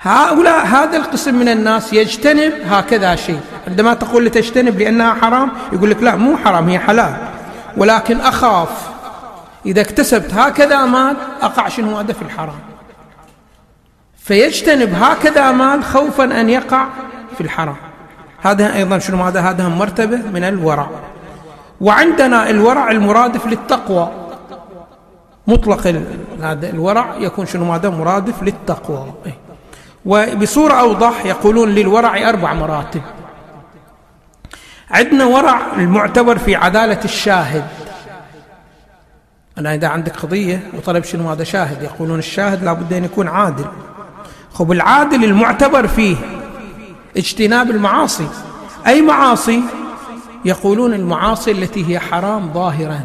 هؤلاء 0.00 0.66
هذا 0.66 0.96
القسم 0.96 1.34
من 1.34 1.48
الناس 1.48 1.92
يجتنب 1.92 2.52
هكذا 2.64 3.16
شيء. 3.16 3.40
عندما 3.68 3.94
تقول 3.94 4.26
لتجتنب 4.26 4.78
لأنها 4.78 5.14
حرام 5.14 5.50
يقول 5.72 5.90
لك 5.90 6.02
لا 6.02 6.16
مو 6.16 6.36
حرام 6.36 6.68
هي 6.68 6.78
حلال. 6.78 7.27
ولكن 7.78 8.20
أخاف. 8.20 8.88
إذا 9.66 9.80
اكتسبت 9.80 10.34
هكذا 10.34 10.84
مال 10.84 11.16
أقع 11.42 11.68
شنو 11.68 11.98
هذا 11.98 12.12
في 12.12 12.22
الحرام. 12.22 12.58
فيجتنب 14.16 14.94
هكذا 14.94 15.52
مال 15.52 15.84
خوفا 15.84 16.24
أن 16.24 16.50
يقع 16.50 16.86
في 17.36 17.40
الحرام. 17.40 17.76
هذا 18.42 18.74
أيضا 18.74 18.98
شنو 18.98 19.22
هذا؟ 19.22 19.40
هذا 19.40 19.68
مرتبة 19.68 20.16
من 20.16 20.44
الورع. 20.44 20.88
وعندنا 21.80 22.50
الورع 22.50 22.90
المرادف 22.90 23.46
للتقوى. 23.46 24.10
مطلق 25.46 25.86
هذا 26.42 26.70
الورع 26.70 27.14
يكون 27.18 27.46
شنو 27.46 27.72
هذا؟ 27.72 27.90
مرادف 27.90 28.42
للتقوى. 28.42 29.12
إيه. 29.26 29.38
وبصورة 30.06 30.74
أوضح 30.74 31.24
يقولون 31.24 31.68
للورع 31.68 32.28
أربع 32.28 32.52
مراتب. 32.52 33.02
عندنا 34.90 35.24
ورع 35.24 35.60
المعتبر 35.76 36.38
في 36.38 36.56
عدالة 36.56 37.00
الشاهد. 37.04 37.64
أنا 39.58 39.74
إذا 39.74 39.88
عندك 39.88 40.16
قضية 40.16 40.70
وطلب 40.74 41.04
شنو 41.04 41.30
هذا 41.30 41.44
شاهد؟ 41.44 41.82
يقولون 41.82 42.18
الشاهد 42.18 42.64
لابد 42.64 42.92
أن 42.92 43.04
يكون 43.04 43.28
عادل. 43.28 43.66
خب 44.52 44.72
العادل 44.72 45.24
المعتبر 45.24 45.86
فيه 45.86 46.16
اجتناب 47.16 47.70
المعاصي. 47.70 48.28
أي 48.86 49.02
معاصي؟ 49.02 49.62
يقولون 50.44 50.94
المعاصي 50.94 51.50
التي 51.50 51.90
هي 51.90 51.98
حرام 51.98 52.52
ظاهرا. 52.52 53.00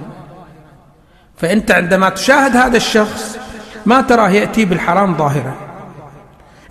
فأنت 1.37 1.71
عندما 1.71 2.09
تشاهد 2.09 2.55
هذا 2.55 2.77
الشخص 2.77 3.37
ما 3.85 4.01
تراه 4.01 4.29
يأتي 4.29 4.65
بالحرام 4.65 5.17
ظاهرا. 5.17 5.53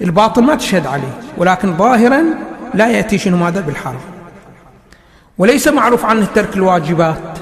الباطل 0.03 0.43
ما 0.43 0.55
تشهد 0.55 0.87
عليه 0.87 1.21
ولكن 1.37 1.77
ظاهرا 1.77 2.25
لا 2.75 2.89
يأتي 2.89 3.19
شنو 3.19 3.37
ماذا 3.37 3.61
بالحرام. 3.61 4.12
وليس 5.39 5.69
معروف 5.69 6.05
عنه 6.05 6.27
ترك 6.35 6.57
الواجبات. 6.57 7.39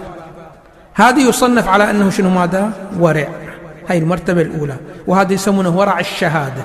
هذه 0.95 1.29
يصنف 1.29 1.69
على 1.69 1.91
أنه 1.91 2.11
شنو 2.11 2.31
ماذا؟ 2.31 2.71
ورع. 2.99 3.29
هاي 3.89 3.99
المرتبة 3.99 4.43
الأولى. 4.43 4.77
وهذا 5.07 5.33
يسمونه 5.33 5.77
ورع 5.79 6.01
الشهادة. 6.01 6.63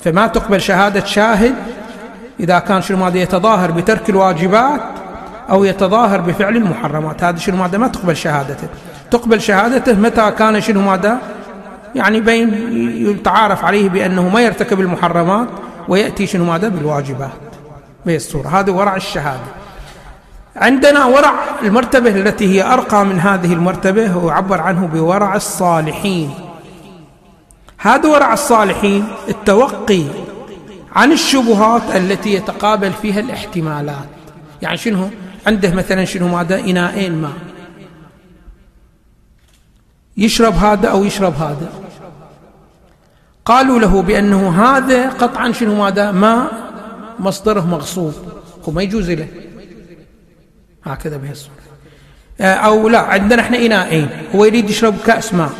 فما 0.00 0.26
تقبل 0.26 0.60
شهادة 0.60 1.04
شاهد 1.04 1.54
إذا 2.40 2.58
كان 2.58 2.82
شنو 2.82 2.98
ماذا؟ 2.98 3.18
يتظاهر 3.18 3.70
بترك 3.70 4.10
الواجبات 4.10 4.80
أو 5.50 5.64
يتظاهر 5.64 6.20
بفعل 6.20 6.56
المحرمات. 6.56 7.24
هذا 7.24 7.38
شنو 7.38 7.56
ماذا؟ 7.56 7.78
ما 7.78 7.88
تقبل 7.88 8.16
شهادته. 8.16 8.68
تقبل 9.10 9.40
شهادته 9.40 9.92
متى 9.92 10.30
كان 10.30 10.60
شنو 10.60 10.80
ماذا؟ 10.80 11.18
يعني 11.94 12.20
بين 12.20 12.48
يتعارف 13.10 13.64
عليه 13.64 13.88
بأنه 13.88 14.28
ما 14.28 14.40
يرتكب 14.40 14.80
المحرمات 14.80 15.48
ويأتي 15.88 16.26
شنو 16.26 16.44
ماذا؟ 16.44 16.68
بالواجبات. 16.68 17.30
بهي 18.06 18.16
الصورة. 18.16 18.48
هذا 18.48 18.72
ورع 18.72 18.96
الشهادة. 18.96 19.59
عندنا 20.60 21.04
ورع 21.04 21.34
المرتبة 21.62 22.10
التي 22.10 22.48
هي 22.48 22.72
أرقى 22.72 23.04
من 23.04 23.20
هذه 23.20 23.52
المرتبة 23.52 24.06
هو 24.06 24.28
يعبر 24.28 24.60
عنه 24.60 24.86
بورع 24.86 25.36
الصالحين. 25.36 26.34
هذا 27.78 28.08
ورع 28.08 28.32
الصالحين 28.32 29.04
التوقي 29.28 30.04
عن 30.92 31.12
الشبهات 31.12 31.82
التي 31.96 32.34
يتقابل 32.34 32.92
فيها 32.92 33.20
الاحتمالات. 33.20 34.08
يعني 34.62 34.76
شنو؟ 34.76 35.10
عنده 35.46 35.74
مثلا 35.74 36.04
شنو 36.04 36.28
ماذا؟ 36.28 36.60
إناءين 36.60 37.22
ماء. 37.22 37.32
يشرب 40.16 40.54
هذا 40.54 40.88
أو 40.88 41.04
يشرب 41.04 41.34
هذا. 41.34 41.72
قالوا 43.44 43.78
له 43.78 44.02
بأنه 44.02 44.62
هذا 44.62 45.10
قطعا 45.10 45.52
شنو 45.52 45.74
ماذا؟ 45.74 46.12
ماء 46.12 46.52
مصدره 47.18 47.66
مغصوب. 47.66 48.14
وما 48.66 48.82
يجوز 48.82 49.10
له. 49.10 49.28
هكذا 50.84 51.16
بهالصورة. 51.16 51.54
آه، 52.40 52.54
أو 52.54 52.88
لا 52.88 52.98
عندنا 52.98 53.42
إحنا 53.42 53.58
إناءين. 53.58 54.08
هو 54.34 54.44
يريد 54.44 54.70
يشرب 54.70 54.94
كأس 55.06 55.34
ماء. 55.34 55.50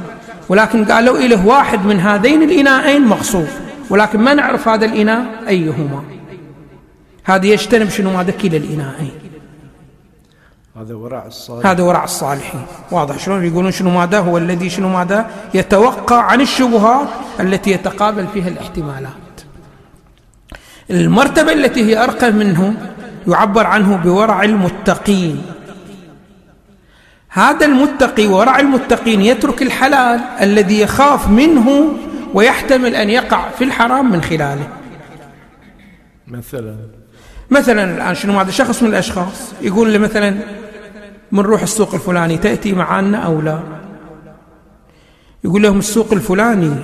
ولكن 0.48 0.84
قالوا 0.84 1.18
إله 1.18 1.46
واحد 1.46 1.84
من 1.84 2.00
هذين 2.00 2.42
الإناءين 2.42 3.02
مغصوب 3.02 3.48
ولكن 3.90 4.20
ما 4.20 4.34
نعرف 4.34 4.68
هذا 4.68 4.84
الإناء 4.84 5.48
أيهما. 5.48 6.02
هذا 7.24 7.46
يجتنب 7.46 7.88
شنو؟ 7.88 8.10
ماذا 8.10 8.30
كلا 8.30 8.56
الإناءين. 8.56 9.12
هذا 10.76 10.94
ورع 10.94 11.26
الصالحين. 11.26 11.66
هذا 11.70 11.82
ورع 11.82 12.04
الصالحين. 12.04 12.66
واضح 12.90 13.18
شلون؟ 13.18 13.44
يقولون 13.44 13.72
شنو 13.72 13.90
ماذا؟ 13.90 14.18
هو 14.18 14.38
الذي 14.38 14.70
شنو 14.70 14.88
ماذا؟ 14.88 15.30
يتوقع 15.54 16.22
عن 16.22 16.40
الشبهات 16.40 17.08
التي 17.40 17.70
يتقابل 17.70 18.26
فيها 18.26 18.48
الاحتمالات. 18.48 19.12
المرتبة 20.90 21.52
التي 21.52 21.84
هي 21.84 22.04
أرقى 22.04 22.30
منه 22.30 22.74
يعبر 23.28 23.66
عنه 23.66 23.96
بورع 23.96 24.42
المتقين. 24.42 25.42
هذا 27.28 27.66
المتقي 27.66 28.26
ورع 28.26 28.58
المتقين 28.58 29.20
يترك 29.20 29.62
الحلال 29.62 30.20
الذي 30.40 30.80
يخاف 30.80 31.28
منه 31.28 31.92
ويحتمل 32.34 32.94
أن 32.94 33.10
يقع 33.10 33.50
في 33.50 33.64
الحرام 33.64 34.12
من 34.12 34.22
خلاله. 34.22 34.68
مثلا. 36.26 36.76
مثلا 37.50 37.96
الآن 37.96 38.14
شنو؟ 38.14 38.40
هذا 38.40 38.50
شخص 38.50 38.82
من 38.82 38.88
الأشخاص 38.88 39.52
يقول 39.62 39.90
لي 39.90 39.98
مثلا 39.98 40.34
بنروح 41.32 41.62
السوق 41.62 41.94
الفلاني 41.94 42.38
تأتي 42.38 42.72
معنا 42.72 43.18
أو 43.18 43.40
لا؟ 43.40 43.60
يقول 45.44 45.62
لهم 45.62 45.78
السوق 45.78 46.12
الفلاني 46.12 46.74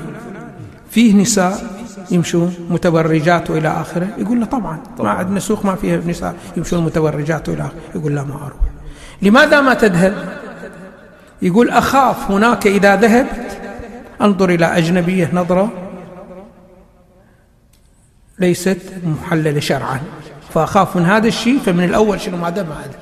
فيه 0.90 1.14
نساء. 1.14 1.75
يمشون 2.11 2.55
متبرجات 2.71 3.51
والى 3.51 3.69
آخره؟ 3.69 4.09
يقول 4.19 4.41
له 4.41 4.47
طبعا, 4.47 4.79
طبعا. 4.99 5.13
ما 5.13 5.19
عندنا 5.19 5.41
سوق 5.41 5.65
ما 5.65 5.75
فيها 5.75 5.97
نساء 5.97 6.35
يمشون 6.57 6.85
متبرجات 6.85 7.49
والى 7.49 7.63
آخره. 7.63 7.75
يقول 7.95 8.15
لا 8.15 8.23
ما 8.23 8.35
أروح. 8.35 8.61
لماذا 9.23 9.61
ما 9.61 9.75
تذهب؟ 9.75 10.39
يقول 11.43 11.71
أخاف 11.71 12.31
هناك 12.31 12.67
إذا 12.67 12.97
ذهبت 12.97 13.59
أنظر 14.23 14.51
إلى 14.51 14.67
أجنبية 14.67 15.31
نظرة 15.33 15.73
ليست 18.39 18.93
محللة 19.05 19.61
شرعا. 19.61 20.01
فأخاف 20.55 20.97
من 20.97 21.05
هذا 21.05 21.29
الشيء 21.29 21.59
فمن 21.59 21.85
الأول 21.85 22.21
شنو 22.21 22.37
ماذا 22.37 22.63
ما 22.63 22.81
أذهب 22.81 23.01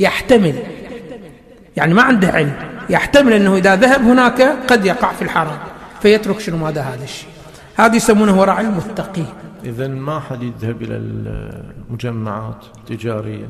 يحتمل. 0.00 0.62
يعني 1.76 1.94
ما 1.94 2.02
عنده 2.02 2.28
علم. 2.28 2.52
يحتمل 2.90 3.32
أنه 3.32 3.56
إذا 3.56 3.76
ذهب 3.76 4.00
هناك 4.00 4.42
قد 4.42 4.86
يقع 4.86 5.12
في 5.12 5.22
الحرام. 5.22 5.58
فيترك 6.02 6.40
شنو 6.40 6.56
ماذا 6.56 6.80
هذا 6.80 7.04
الشيء. 7.04 7.28
هذا 7.78 7.96
يسمونه 7.96 8.40
ورع 8.40 8.60
المتقي 8.60 9.24
إذا 9.64 9.88
ما 9.88 10.20
حد 10.20 10.42
يذهب 10.42 10.82
إلى 10.82 10.96
المجمعات 10.96 12.64
التجارية؟ 12.76 13.48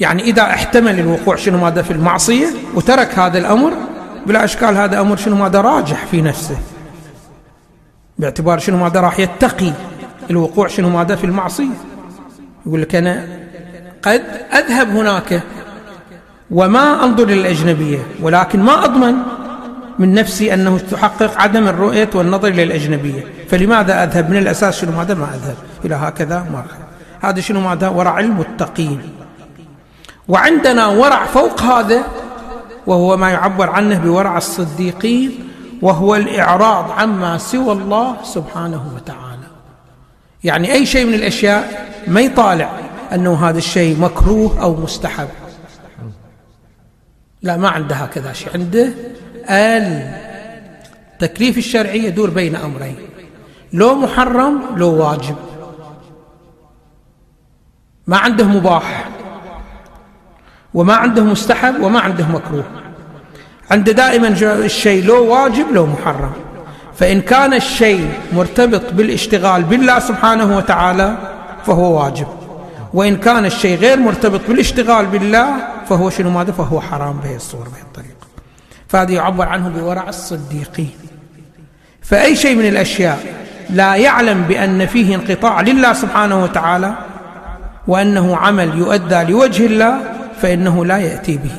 يعني 0.00 0.22
إذا 0.22 0.42
احتمل 0.42 1.00
الوقوع 1.00 1.36
شنو 1.36 1.58
ماذا 1.58 1.82
في 1.82 1.90
المعصية 1.90 2.46
وترك 2.74 3.18
هذا 3.18 3.38
الأمر 3.38 3.72
بلا 4.26 4.44
أشكال 4.44 4.76
هذا 4.76 5.00
أمر 5.00 5.16
شنو 5.16 5.36
ماذا 5.36 5.60
راجح 5.60 6.06
في 6.06 6.22
نفسه. 6.22 6.58
باعتبار 8.18 8.58
شنو 8.58 8.76
ماذا 8.76 9.00
راح 9.00 9.18
يتقي 9.18 9.72
الوقوع 10.30 10.68
شنو 10.68 10.90
ماذا 10.90 11.16
في 11.16 11.24
المعصية. 11.24 11.74
يقول 12.66 12.82
لك 12.82 12.94
أنا 12.94 13.26
قد 14.02 14.22
أذهب 14.52 14.88
هناك 14.88 15.42
وما 16.50 17.04
أنظر 17.04 17.26
للأجنبية 17.26 17.98
ولكن 18.22 18.62
ما 18.62 18.84
أضمن 18.84 19.14
من 19.98 20.14
نفسي 20.14 20.54
أنه 20.54 20.78
تحقق 20.78 21.40
عدم 21.40 21.68
الرؤية 21.68 22.10
والنظر 22.14 22.48
للاجنبيه 22.48 23.24
فلماذا 23.48 24.04
أذهب؟ 24.04 24.30
من 24.30 24.36
الأساس 24.36 24.80
شنو 24.80 24.92
ماذا؟ 24.92 25.14
ما 25.14 25.34
أذهب. 25.34 25.56
إلى 25.84 25.94
هكذا 25.94 26.38
ما 26.38 26.64
هذا 27.20 27.40
شنو 27.40 27.60
ماذا؟ 27.60 27.88
ورع 27.88 28.20
المتقين. 28.20 29.02
وعندنا 30.28 30.86
ورع 30.86 31.26
فوق 31.26 31.60
هذا 31.60 32.02
وهو 32.86 33.16
ما 33.16 33.30
يعبر 33.30 33.70
عنه 33.70 33.98
بورع 33.98 34.36
الصديقين 34.36 35.48
وهو 35.82 36.16
الإعراض 36.16 36.90
عما 36.90 37.38
سوى 37.38 37.72
الله 37.72 38.16
سبحانه 38.22 38.92
وتعالى. 38.94 39.48
يعني 40.44 40.72
أي 40.72 40.86
شيء 40.86 41.06
من 41.06 41.14
الأشياء 41.14 41.88
ما 42.06 42.20
يطالع 42.20 42.70
أنه 43.12 43.48
هذا 43.48 43.58
الشيء 43.58 43.98
مكروه 44.00 44.62
أو 44.62 44.76
مستحب. 44.76 45.28
لا 47.42 47.56
ما 47.56 47.68
عنده 47.68 47.94
هكذا 47.94 48.32
شيء. 48.32 48.48
عنده 48.54 48.88
التكليف 49.48 51.58
الشرعي 51.58 52.04
يدور 52.04 52.30
بين 52.30 52.56
أمرين. 52.56 52.96
لو 53.72 53.94
محرم 53.94 54.60
لو 54.76 54.94
واجب. 54.94 55.36
ما 58.06 58.16
عنده 58.16 58.44
مباح 58.44 59.08
وما 60.74 60.94
عنده 60.94 61.24
مستحب 61.24 61.80
وما 61.80 62.00
عنده 62.00 62.26
مكروه. 62.26 62.64
عنده 63.70 63.92
دائما 63.92 64.28
الشيء 64.42 65.04
لو 65.04 65.34
واجب 65.34 65.72
لو 65.72 65.86
محرم. 65.86 66.32
فإن 66.94 67.20
كان 67.20 67.54
الشيء 67.54 68.10
مرتبط 68.32 68.92
بالاشتغال 68.92 69.62
بالله 69.62 69.98
سبحانه 69.98 70.56
وتعالى 70.56 71.16
فهو 71.64 72.02
واجب. 72.02 72.26
وإن 72.94 73.16
كان 73.16 73.44
الشيء 73.44 73.78
غير 73.78 73.98
مرتبط 73.98 74.40
بالاشتغال 74.48 75.06
بالله 75.06 75.54
فهو 75.88 76.10
شنو 76.10 76.30
ماذا؟ 76.30 76.52
فهو 76.52 76.80
حرام 76.80 77.18
بهذه 77.18 77.36
الصورة 77.36 77.68
بهذه 77.68 77.82
الطريقة. 77.82 78.31
فهذا 78.92 79.12
يعبر 79.12 79.48
عنه 79.48 79.68
بورع 79.68 80.08
الصديقين. 80.08 80.90
فأي 82.02 82.36
شيء 82.36 82.56
من 82.56 82.68
الأشياء 82.68 83.18
لا 83.70 83.96
يعلم 83.96 84.42
بأن 84.42 84.86
فيه 84.86 85.14
انقطاع 85.14 85.60
لله 85.60 85.92
سبحانه 85.92 86.42
وتعالى 86.42 86.94
وأنه 87.86 88.36
عمل 88.36 88.78
يؤدى 88.78 89.22
لوجه 89.22 89.66
الله 89.66 90.00
فإنه 90.40 90.84
لا 90.84 90.98
يأتي 90.98 91.36
به. 91.36 91.56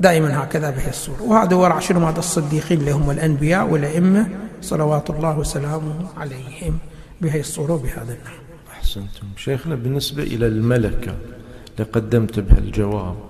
دائما 0.00 0.42
هكذا 0.42 0.70
به 0.70 0.88
الصورة 0.88 1.22
وهذا 1.22 1.54
ورع 1.56 1.78
شنو؟ 1.78 2.06
هذا 2.06 2.18
الصديقين 2.18 2.80
اللي 2.80 2.90
هم 2.90 3.10
الأنبياء 3.10 3.66
والأئمة. 3.66 4.28
صلوات 4.62 5.10
الله 5.10 5.38
وسلامه 5.38 5.94
عليهم 6.16 6.78
بهذه 7.20 7.40
الصورة 7.40 7.72
وبهذا 7.72 8.12
النحو. 8.18 8.42
أحسنتم. 8.72 9.26
شيخنا 9.36 9.74
بالنسبة 9.74 10.22
إلى 10.22 10.46
الملكة 10.46 11.14
اللي 11.72 11.90
قدمت 11.92 12.40
بها 12.40 12.58
الجواب. 12.58 13.27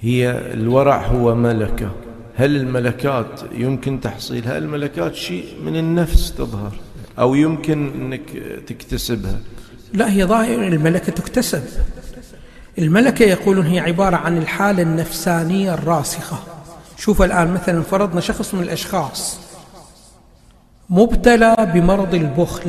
هي 0.00 0.30
الورع 0.30 1.06
هو 1.06 1.34
ملكة. 1.34 1.90
هل 2.36 2.56
الملكات 2.56 3.40
يمكن 3.54 4.00
تحصيلها 4.00 4.58
الملكات 4.58 5.14
شيء 5.14 5.44
من 5.64 5.76
النفس 5.76 6.34
تظهر 6.34 6.72
أو 7.18 7.34
يمكن 7.34 7.90
أنك 7.94 8.30
تكتسبها؟ 8.66 9.38
لا 9.92 10.12
هي 10.12 10.24
ظاهر 10.24 10.68
الملكة 10.68 11.12
تكتسب. 11.12 11.62
الملكة 12.78 13.22
يقولون 13.22 13.66
هي 13.66 13.78
عبارة 13.78 14.16
عن 14.16 14.38
الحالة 14.38 14.82
النفسانية 14.82 15.74
الراسخة. 15.74 16.38
شوف 16.98 17.22
الآن 17.22 17.52
مثلا 17.52 17.82
فرضنا 17.82 18.20
شخص 18.20 18.54
من 18.54 18.62
الأشخاص. 18.62 19.40
مبتلى 20.90 21.56
بمرض 21.74 22.14
البخل. 22.14 22.68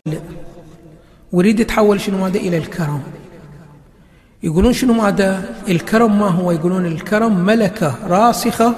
ويريد 1.32 1.60
يتحول 1.60 2.02
شنو 2.02 2.18
ماذا 2.18 2.38
إلى 2.38 2.58
الكرم. 2.58 3.04
يقولون 4.44 4.74
شنو 4.74 4.94
ماذا 4.94 5.56
الكرم؟ 5.68 6.20
ما 6.20 6.28
هو؟ 6.28 6.52
يقولون 6.52 6.86
الكرم 6.86 7.46
ملكة 7.46 7.96
راسخة 8.08 8.74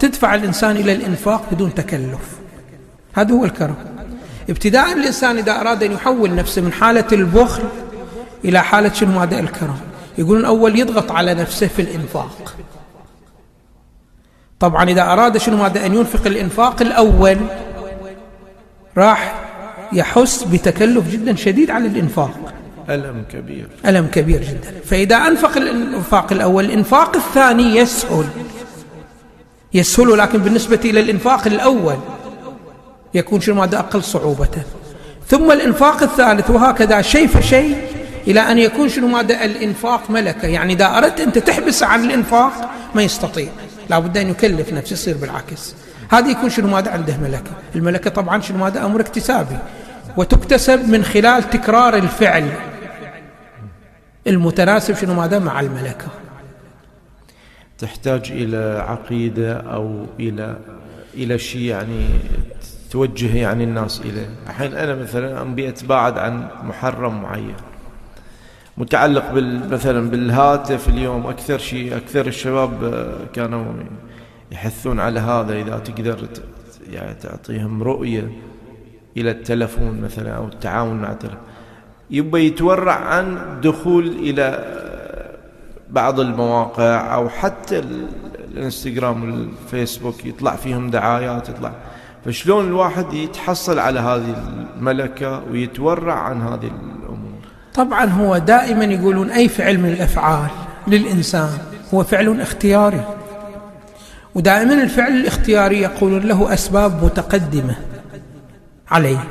تدفع 0.00 0.34
الإنسان 0.34 0.76
إلى 0.76 0.92
الإنفاق 0.92 1.42
بدون 1.52 1.74
تكلف. 1.74 2.38
هذا 3.14 3.34
هو 3.34 3.44
الكرم. 3.44 3.74
ابتداء 4.50 4.92
الإنسان 4.92 5.38
إذا 5.38 5.60
أراد 5.60 5.82
أن 5.82 5.92
يحول 5.92 6.34
نفسه 6.34 6.62
من 6.62 6.72
حالة 6.72 7.04
البخل 7.12 7.62
إلى 8.44 8.62
حالة 8.62 8.92
شنو 8.92 9.18
ماذا 9.18 9.40
الكرم؟ 9.40 9.76
يقولون 10.18 10.44
أول 10.44 10.78
يضغط 10.78 11.12
على 11.12 11.34
نفسه 11.34 11.66
في 11.66 11.82
الإنفاق. 11.82 12.54
طبعا 14.60 14.84
إذا 14.90 15.02
أراد 15.02 15.38
شنو 15.38 15.56
ماذا 15.56 15.86
أن 15.86 15.94
ينفق 15.94 16.26
الإنفاق 16.26 16.82
الأول 16.82 17.38
راح 18.96 19.34
يحس 19.92 20.42
بتكلف 20.42 21.10
جدا 21.10 21.36
شديد 21.36 21.70
على 21.70 21.86
الإنفاق. 21.86 22.54
ألم 22.90 23.24
كبير. 23.32 23.68
ألم 23.86 24.06
كبير 24.06 24.42
جدا. 24.42 24.80
فإذا 24.84 25.16
أنفق 25.16 25.56
الإنفاق 25.56 26.32
الأول 26.32 26.64
الإنفاق 26.64 27.16
الثاني 27.16 27.76
يسهل. 27.76 28.26
يسهل 29.74 30.18
لكن 30.18 30.38
بالنسبة 30.38 30.80
إلى 30.84 31.00
الإنفاق 31.00 31.46
الأول 31.46 31.96
يكون 33.14 33.40
شنو؟ 33.40 33.54
ماذا؟ 33.54 33.78
أقل 33.78 34.02
صعوبة. 34.02 34.48
ثم 35.28 35.52
الإنفاق 35.52 36.02
الثالث 36.02 36.50
وهكذا 36.50 37.02
شيء 37.02 37.26
فشيء 37.26 37.76
إلى 38.26 38.40
أن 38.40 38.58
يكون 38.58 38.88
شنو؟ 38.88 39.08
ماذا؟ 39.08 39.44
الإنفاق 39.44 40.10
ملكة. 40.10 40.48
يعني 40.48 40.72
إذا 40.72 40.98
أردت 40.98 41.20
أنت 41.20 41.38
تحبس 41.38 41.82
عن 41.82 42.04
الإنفاق 42.04 42.52
ما 42.94 43.02
يستطيع. 43.02 43.48
لابد 43.90 44.18
أن 44.18 44.30
يكلف 44.30 44.72
نفسه 44.72 44.92
يصير 44.92 45.16
بالعكس. 45.16 45.74
هذا 46.10 46.30
يكون 46.30 46.50
شنو؟ 46.50 46.68
ماذا؟ 46.68 46.90
عنده 46.90 47.16
ملكة. 47.16 47.50
الملكة 47.74 48.10
طبعا 48.10 48.40
شنو؟ 48.40 48.58
ماذا؟ 48.58 48.84
أمر 48.84 49.00
اكتسابي. 49.00 49.56
وتكتسب 50.16 50.88
من 50.88 51.04
خلال 51.04 51.50
تكرار 51.50 51.96
الفعل. 51.96 52.48
المتناسب 54.26 54.94
شنو 54.94 55.14
ماذا؟ 55.14 55.38
مع 55.38 55.60
الملكة. 55.60 56.06
تحتاج 57.78 58.32
إلى 58.32 58.84
عقيدة 58.88 59.56
أو 59.56 60.06
إلى 60.20 60.56
إلى 61.14 61.38
شيء 61.38 61.60
يعني 61.60 62.06
توجه 62.90 63.36
يعني 63.36 63.64
الناس 63.64 64.00
إليه. 64.00 64.28
الحين 64.46 64.74
أنا 64.74 64.94
مثلا 64.94 65.40
أبي 65.40 65.68
أتباعد 65.68 66.18
عن 66.18 66.48
محرم 66.62 67.22
معين. 67.22 67.54
متعلق 68.76 69.32
بال 69.32 69.70
مثلا 69.70 70.10
بالهاتف 70.10 70.88
اليوم 70.88 71.26
أكثر 71.26 71.58
شيء 71.58 71.96
أكثر 71.96 72.26
الشباب 72.26 73.04
كانوا 73.32 73.64
يحثون 74.52 75.00
على 75.00 75.20
هذا 75.20 75.52
إذا 75.52 75.78
تقدر 75.78 76.28
يعني 76.90 77.14
تعطيهم 77.14 77.82
رؤية 77.82 78.32
إلى 79.16 79.30
التلفون 79.30 80.00
مثلا 80.00 80.36
أو 80.36 80.46
التعاون 80.46 81.02
مع 81.02 81.12
التلفون. 81.12 81.38
يبقى 82.10 82.46
يتورع 82.46 82.94
عن 82.94 83.38
دخول 83.62 84.34
آه، 84.38 85.30
بعض 85.90 86.20
المواقع 86.20 87.14
أو 87.14 87.28
حتى 87.28 87.82
الانستغرام 88.54 89.22
والفيسبوك 89.24 90.24
يطلع 90.24 90.56
فيهم 90.56 90.90
دعايات 90.90 91.48
يطلع. 91.48 91.72
فشلون 92.24 92.66
الواحد 92.66 93.12
يتحصل 93.12 93.78
على 93.78 94.00
هذه 94.00 94.36
الملكة 94.76 95.42
ويتورع 95.50 96.14
عن 96.14 96.42
هذه 96.42 96.70
الأمور؟ 97.02 97.34
طبعا 97.74 98.04
هو 98.04 98.38
دائما 98.38 98.84
يقولون 98.84 99.30
أي 99.30 99.48
فعل 99.48 99.78
من 99.78 99.88
الأفعال 99.88 100.50
للإنسان 100.86 101.58
هو 101.94 102.04
فعل 102.04 102.40
اختياري. 102.40 103.04
ودائما 104.34 104.82
الفعل 104.82 105.12
الاختياري 105.12 105.80
يقولون 105.80 106.22
له 106.22 106.54
أسباب 106.54 107.04
متقدمة 107.04 107.76
عليه. 108.90 109.24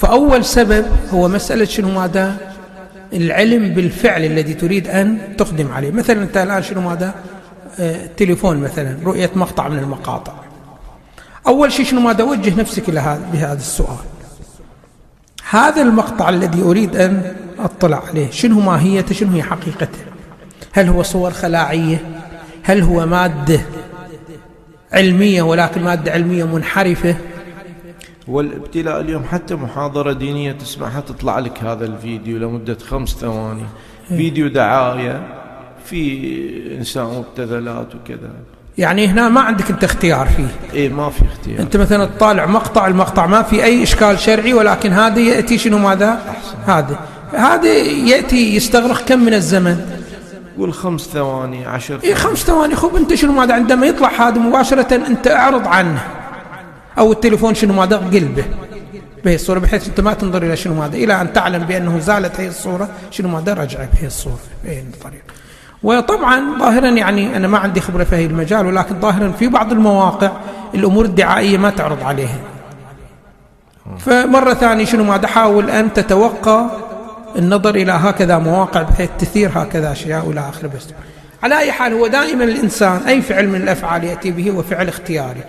فأول 0.00 0.44
سبب 0.44 0.84
هو 1.10 1.28
مسألة 1.28 1.64
شنو 1.64 1.90
ماذا؟ 1.90 2.36
العلم 3.12 3.74
بالفعل 3.74 4.24
الذي 4.24 4.54
تريد 4.54 4.88
أن 4.88 5.18
تقدم 5.38 5.72
عليه. 5.72 5.90
مثلا 5.90 6.22
أنت 6.22 6.36
الآن 6.36 6.62
شنو 6.62 6.80
ماذا؟ 6.80 7.14
آه 7.80 8.06
تليفون 8.16 8.56
مثلا 8.56 8.96
رؤية 9.04 9.30
مقطع 9.34 9.68
من 9.68 9.78
المقاطع. 9.78 10.32
أول 11.46 11.72
شيء 11.72 11.86
شنو 11.86 12.00
ماذا؟ 12.00 12.24
وجه 12.24 12.60
نفسك 12.60 12.88
إلى 12.88 13.00
هذا 13.00 13.22
بهذا 13.32 13.58
السؤال. 13.58 13.96
هذا 15.50 15.82
المقطع 15.82 16.28
الذي 16.28 16.62
أريد 16.62 16.96
أن 16.96 17.34
أطلع 17.58 18.02
عليه 18.08 18.30
شنو 18.30 18.60
ماهيته؟ 18.60 19.14
شنو 19.14 19.32
هي 19.32 19.42
حقيقته؟ 19.42 19.98
هل 20.72 20.88
هو 20.88 21.02
صور 21.02 21.30
خلاعية؟ 21.30 22.04
هل 22.62 22.82
هو 22.82 23.06
مادة 23.06 23.60
علمية؟ 24.92 25.42
ولكن 25.42 25.82
مادة 25.82 26.12
علمية 26.12 26.44
منحرفة؟ 26.44 27.16
والابتلاء 28.30 29.00
اليوم 29.00 29.24
حتى 29.24 29.54
محاضرة 29.54 30.12
دينية 30.12 30.52
تسمعها 30.52 31.00
تطلع 31.00 31.38
لك 31.38 31.62
هذا 31.62 31.86
الفيديو 31.86 32.38
لمدة 32.38 32.78
خمس 32.90 33.08
ثواني. 33.08 33.64
إيه. 34.10 34.16
فيديو 34.16 34.48
دعاية 34.48 35.22
في 35.84 36.76
إنسان 36.78 37.04
مبتذلات 37.04 37.94
وكذا. 37.94 38.30
يعني 38.78 39.06
هنا 39.06 39.28
ما 39.28 39.40
عندك 39.40 39.70
أنت 39.70 39.84
اختيار 39.84 40.26
فيه. 40.26 40.46
إيه 40.74 40.88
ما 40.88 41.10
في 41.10 41.24
اختيار. 41.24 41.60
أنت 41.60 41.76
مثلا 41.76 42.04
تطالع 42.04 42.46
مقطع 42.46 42.86
المقطع 42.86 43.26
ما 43.26 43.42
في 43.42 43.64
أي 43.64 43.82
إشكال 43.82 44.18
شرعي 44.18 44.54
ولكن 44.54 44.92
هذا 44.92 45.18
يأتي 45.18 45.58
شنو 45.58 45.78
ماذا؟ 45.78 46.34
هذا. 46.66 46.98
هذا 47.32 47.72
يأتي 47.82 48.56
يستغرق 48.56 49.04
كم 49.04 49.18
من 49.18 49.34
الزمن؟ 49.34 49.80
قول 50.58 50.74
خمس 50.74 51.00
ثواني 51.00 51.66
عشر 51.66 51.86
ثواني. 51.86 52.04
إيه 52.04 52.14
خمس 52.14 52.38
ثواني. 52.38 52.74
خب 52.76 52.96
أنت 52.96 53.14
شنو 53.14 53.32
ماذا؟ 53.32 53.54
عندما 53.54 53.86
يطلع 53.86 54.28
هذا 54.28 54.38
مباشرة 54.38 54.94
أنت 54.94 55.28
أعرض 55.28 55.66
عنه. 55.66 56.19
أو 56.98 57.12
التليفون 57.12 57.54
شنو 57.54 57.74
ماذا؟ 57.74 57.96
قلبه. 57.96 58.44
بهي 59.24 59.34
الصورة 59.34 59.58
بحيث 59.58 59.88
أنت 59.88 60.00
ما 60.00 60.14
تنظر 60.14 60.42
إلى 60.42 60.56
شنو 60.56 60.74
ماذا. 60.74 60.96
إلى 60.96 61.20
أن 61.20 61.32
تعلم 61.32 61.64
بأنه 61.64 61.98
زالت 61.98 62.40
هي 62.40 62.48
الصورة 62.48 62.88
شنو 63.10 63.28
ماذا؟ 63.28 63.54
رجع 63.54 63.78
بهي 63.94 64.06
الصورة 64.06 64.40
بهي 64.64 64.80
الطريقة. 64.80 65.24
وطبعا 65.82 66.58
ظاهرا 66.58 66.88
يعني 66.88 67.36
أنا 67.36 67.48
ما 67.48 67.58
عندي 67.58 67.80
خبرة 67.80 68.04
في 68.04 68.16
هذا 68.16 68.24
المجال 68.24 68.66
ولكن 68.66 69.00
ظاهرا 69.00 69.32
في 69.32 69.48
بعض 69.48 69.72
المواقع 69.72 70.30
الأمور 70.74 71.04
الدعائية 71.04 71.58
ما 71.58 71.70
تعرض 71.70 72.02
عليها. 72.02 72.38
فمرة 73.98 74.54
ثانية 74.54 74.84
شنو 74.84 75.04
ماذا؟ 75.04 75.26
حاول 75.26 75.70
أن 75.70 75.92
تتوقع 75.92 76.66
النظر 77.36 77.74
إلى 77.74 77.92
هكذا 77.92 78.38
مواقع 78.38 78.82
بحيث 78.82 79.10
تثير 79.18 79.50
هكذا 79.54 79.92
أشياء 79.92 80.26
وإلى 80.26 80.40
آخره 80.40 80.68
بس 80.68 80.86
على 81.42 81.58
أي 81.58 81.72
حال 81.72 81.92
هو 81.92 82.06
دائما 82.06 82.44
الإنسان 82.44 83.02
أي 83.02 83.22
فعل 83.22 83.48
من 83.48 83.62
الأفعال 83.62 84.04
يأتي 84.04 84.30
به 84.30 84.50
هو 84.50 84.62
فعل 84.62 84.88
اختياري. 84.88 85.40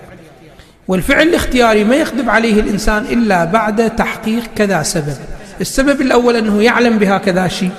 والفعل 0.88 1.28
الاختياري 1.28 1.84
ما 1.84 1.96
يخدم 1.96 2.30
عليه 2.30 2.60
الإنسان 2.60 3.04
إلا 3.04 3.46
بعد 3.46 3.96
تحقيق 3.96 4.44
كذا 4.56 4.84
سبب. 4.84 5.16
السبب 5.62 6.02
الأول 6.02 6.36
أنه 6.36 6.64
يعلم 6.64 6.98
بهكذا 6.98 7.48
شيء 7.48 7.72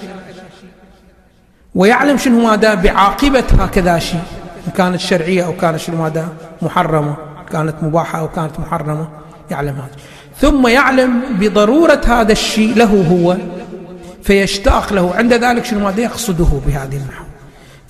ويعلم 1.74 2.18
شنو 2.18 2.46
ماذا 2.46 2.74
بعاقبة 2.74 3.44
هكذا 3.58 3.98
شيء 3.98 4.20
إن 4.66 4.72
كانت 4.76 5.00
شرعية 5.00 5.46
أو 5.46 5.56
كانت 5.56 5.76
شنو 5.76 6.02
ماذا 6.02 6.28
محرمة 6.62 7.16
كانت 7.52 7.74
مباحة 7.82 8.18
أو 8.18 8.28
كانت 8.28 8.60
محرمة 8.60 9.08
يعلم 9.50 9.74
هذا. 9.74 9.96
ثم 10.40 10.66
يعلم 10.66 11.20
بضرورة 11.40 12.00
هذا 12.06 12.32
الشيء 12.32 12.74
له 12.76 13.06
هو 13.10 13.36
فيشتاق 14.22 14.92
له. 14.92 15.14
عند 15.14 15.32
ذلك 15.32 15.64
شنو 15.64 15.84
ماذا 15.84 16.00
يقصده 16.00 16.60
بهذه 16.66 16.96
النحو 16.96 17.24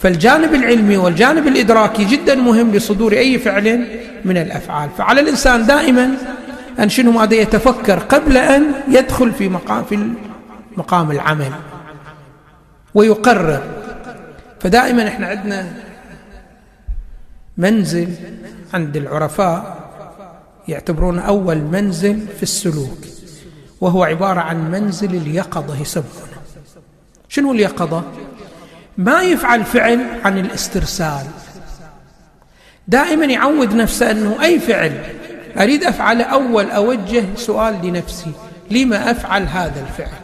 فالجانب 0.03 0.55
العلمي 0.55 0.97
والجانب 0.97 1.47
الإدراكي 1.47 2.05
جدا 2.05 2.35
مهم 2.35 2.71
لصدور 2.71 3.13
أي 3.13 3.39
فعل 3.39 3.87
من 4.25 4.37
الأفعال. 4.37 4.91
فعلى 4.99 5.21
الإنسان 5.21 5.67
دائما 5.67 6.11
أن 6.79 6.89
شنو 6.89 7.13
ماذا 7.13 7.35
يتفكر 7.35 7.99
قبل 7.99 8.37
أن 8.37 8.63
يدخل 8.89 9.33
في 9.33 9.49
مقام 9.49 9.85
في 9.85 10.09
مقام 10.77 11.11
العمل 11.11 11.53
ويقرر. 12.95 13.63
فدائما 14.61 15.09
إحنا 15.09 15.27
عندنا 15.27 15.73
منزل 17.57 18.09
عند 18.75 18.97
العرفاء 18.97 19.83
يعتبرون 20.69 21.19
أول 21.19 21.59
منزل 21.59 22.27
في 22.37 22.43
السلوك 22.43 22.99
وهو 23.81 24.05
عبارة 24.05 24.41
عن 24.41 24.71
منزل 24.71 25.15
اليقظة 25.15 25.81
يسمونه 25.81 26.09
شنو 27.29 27.53
اليقظة؟ 27.53 28.05
ما 28.99 29.23
يفعل 29.23 29.65
فعل 29.65 30.07
عن 30.25 30.39
الاسترسال. 30.39 31.27
دائما 32.89 33.25
يعود 33.25 33.75
نفسه 33.75 34.11
أنه 34.11 34.43
أي 34.43 34.61
فعل 34.61 35.03
أريد 35.59 35.85
أفعله 35.85 36.25
أول 36.25 36.71
أوجه 36.71 37.25
سؤال 37.37 37.87
لنفسي 37.87 38.33
لما 38.71 39.11
أفعل 39.11 39.43
هذا 39.43 39.81
الفعل؟ 39.81 40.19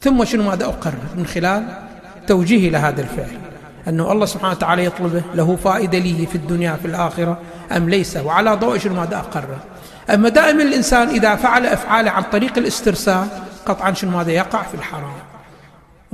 ثم 0.00 0.24
شنو 0.24 0.42
ماذا 0.42 0.64
أقرر 0.64 0.98
من 1.16 1.26
خلال 1.26 1.64
توجيهي 2.26 2.70
لهذا 2.70 3.00
الفعل؟ 3.00 3.38
أنه 3.88 4.12
الله 4.12 4.26
سبحانه 4.26 4.52
وتعالى 4.52 4.84
يطلبه 4.84 5.22
له 5.34 5.56
فائدة 5.56 5.98
لي 5.98 6.26
في 6.26 6.34
الدنيا 6.34 6.76
في 6.76 6.86
الآخرة 6.86 7.40
أم 7.72 7.88
ليس؟ 7.88 8.16
وعلى 8.16 8.54
ضوء 8.54 8.78
شنو 8.78 8.94
ماذا 8.94 9.16
أقرر؟ 9.16 9.58
أما 10.10 10.28
دائما 10.28 10.62
الإنسان 10.62 11.08
إذا 11.08 11.36
فعل 11.36 11.66
أفعاله 11.66 12.10
عن 12.10 12.22
طريق 12.22 12.58
الاسترسال 12.58 13.26
قطعا 13.66 13.92
شنو 13.92 14.10
ماذا 14.10 14.32
يقع 14.32 14.62
في 14.62 14.74
الحرام؟ 14.74 15.33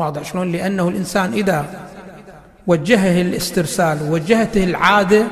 واضح 0.00 0.24
شلون؟ 0.24 0.52
لأنه 0.52 0.88
الإنسان 0.88 1.32
إذا 1.32 1.66
وجهه 2.66 3.20
الاسترسال 3.20 4.02
ووجهته 4.02 4.64
العادة 4.64 5.26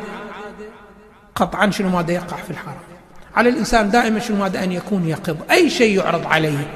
قطعا 1.34 1.70
شنو 1.70 1.88
ماذا 1.88 2.12
يقع 2.12 2.36
في 2.36 2.50
الحرام 2.50 2.76
على 3.36 3.48
الإنسان 3.48 3.90
دائما 3.90 4.18
شنو 4.18 4.36
ماذا 4.36 4.64
أن 4.64 4.72
يكون 4.72 5.08
يقظ؟ 5.08 5.36
أي 5.50 5.70
شيء 5.70 5.98
يعرض 5.98 6.26
عليه. 6.26 6.70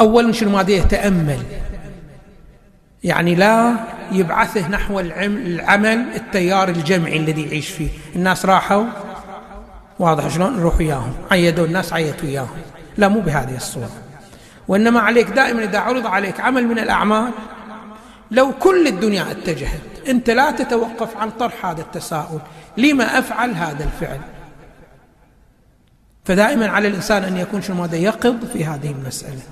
أولا 0.00 0.32
شنو 0.32 0.50
ماذا 0.50 0.70
يتأمل؟ 0.70 1.42
يعني 3.04 3.34
لا 3.34 3.74
يبعثه 4.12 4.68
نحو 4.68 5.00
العمل 5.00 6.06
التيار 6.14 6.68
الجمعي 6.68 7.16
الذي 7.16 7.42
يعيش 7.42 7.68
فيه. 7.68 7.88
الناس 8.16 8.46
راحوا. 8.46 8.84
واضح 9.98 10.28
شلون؟ 10.28 10.56
نروح 10.56 10.78
وياهم 10.78 11.14
عيدوا 11.30 11.66
الناس 11.66 11.92
عيدوا 11.92 12.24
وياهم 12.24 12.56
لا 12.96 13.08
مو 13.08 13.20
بهذه 13.20 13.56
الصورة. 13.56 14.11
وإنما 14.68 15.00
عليك 15.00 15.28
دائما 15.28 15.64
إذا 15.64 15.78
عرض 15.78 16.06
عليك 16.06 16.40
عمل 16.40 16.66
من 16.66 16.78
الأعمال 16.78 17.30
لو 18.30 18.52
كل 18.52 18.86
الدنيا 18.86 19.30
اتجهت 19.30 19.80
أنت 20.08 20.30
لا 20.30 20.50
تتوقف 20.50 21.16
عن 21.16 21.30
طرح 21.30 21.66
هذا 21.66 21.80
التساؤل 21.80 22.40
لما 22.76 23.18
أفعل 23.18 23.50
هذا 23.50 23.84
الفعل؟ 23.84 24.20
فدائما 26.24 26.66
على 26.68 26.88
الإنسان 26.88 27.24
أن 27.24 27.36
يكون 27.36 27.62
شنو 27.62 27.76
ماذا 27.76 27.96
يقظ 27.96 28.44
في 28.52 28.64
هذه 28.64 28.90
المسألة. 28.90 29.42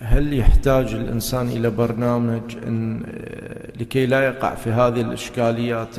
هل 0.00 0.38
يحتاج 0.38 0.94
الإنسان 0.94 1.48
إلى 1.48 1.70
برنامج 1.70 2.42
إن 2.66 3.02
لكي 3.80 4.06
لا 4.06 4.24
يقع 4.24 4.54
في 4.54 4.70
هذه 4.70 5.00
الإشكاليات؟ 5.00 5.98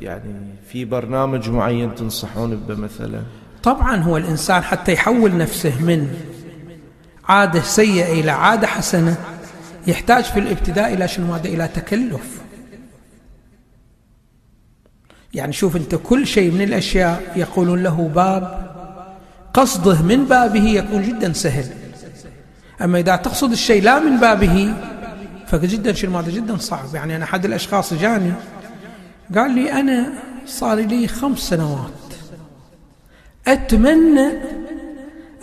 يعني 0.00 0.34
في 0.68 0.84
برنامج 0.84 1.50
معين 1.50 1.94
تنصحون 1.94 2.56
به 2.68 2.74
مثلا؟ 2.74 3.20
طبعا 3.62 3.96
هو 3.96 4.16
الإنسان 4.16 4.62
حتى 4.62 4.92
يحول 4.92 5.36
نفسه 5.36 5.84
من 5.84 6.16
عادة 7.30 7.62
سيئة 7.62 8.20
إلى 8.20 8.30
عادة 8.30 8.66
حسنة 8.66 9.16
يحتاج 9.86 10.24
في 10.24 10.38
الابتداء 10.38 10.94
إلى 10.94 11.08
شنو؟ 11.08 11.34
هذا 11.34 11.48
إلى 11.48 11.68
تكلف. 11.68 12.40
يعني 15.34 15.52
شوف 15.52 15.76
أنت 15.76 15.94
كل 15.94 16.26
شيء 16.26 16.52
من 16.52 16.62
الأشياء 16.62 17.32
يقولون 17.36 17.82
له 17.82 18.10
باب 18.14 18.70
قصده 19.54 20.02
من 20.02 20.24
بابه 20.24 20.64
يكون 20.64 21.02
جدا 21.02 21.32
سهل. 21.32 21.66
أما 22.82 22.98
إذا 22.98 23.16
تقصد 23.16 23.52
الشيء 23.52 23.82
لا 23.82 23.98
من 23.98 24.20
بابه 24.20 24.74
فجدا 25.46 25.92
شنو؟ 25.92 26.18
هذا 26.18 26.30
جدا 26.30 26.56
صعب. 26.56 26.94
يعني 26.94 27.16
أنا 27.16 27.24
أحد 27.24 27.44
الأشخاص 27.44 27.94
جاني 27.94 28.32
قال 29.34 29.50
لي 29.54 29.72
أنا 29.72 30.12
صار 30.46 30.78
لي 30.78 31.08
خمس 31.08 31.38
سنوات. 31.38 31.90
أتمنى 33.46 34.32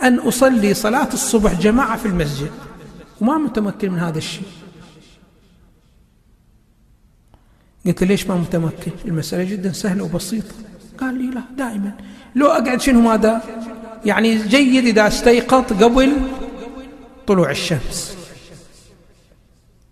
أن 0.02 0.18
أصلي 0.18 0.74
صلاة 0.74 1.08
الصبح 1.12 1.60
جماعة 1.60 1.96
في 1.96 2.06
المسجد. 2.06 2.50
وما 3.20 3.38
متمكن 3.38 3.92
من 3.92 3.98
هذا 3.98 4.18
الشيء. 4.18 4.48
قلت 7.86 8.04
ليش 8.04 8.26
ما 8.26 8.36
متمكن؟ 8.36 8.92
المسألة 9.04 9.44
جدا 9.44 9.72
سهلة 9.72 10.04
وبسيطة. 10.04 10.54
قال 10.98 11.14
لي 11.14 11.30
لا 11.30 11.42
دائما. 11.56 11.92
لو 12.34 12.46
أقعد 12.46 12.80
شنو 12.80 13.00
ماذا 13.00 13.42
يعني 14.04 14.36
جيد 14.36 14.84
إذا 14.84 15.08
استيقظ 15.08 15.82
قبل 15.82 16.12
طلوع 17.26 17.50
الشمس. 17.50 18.16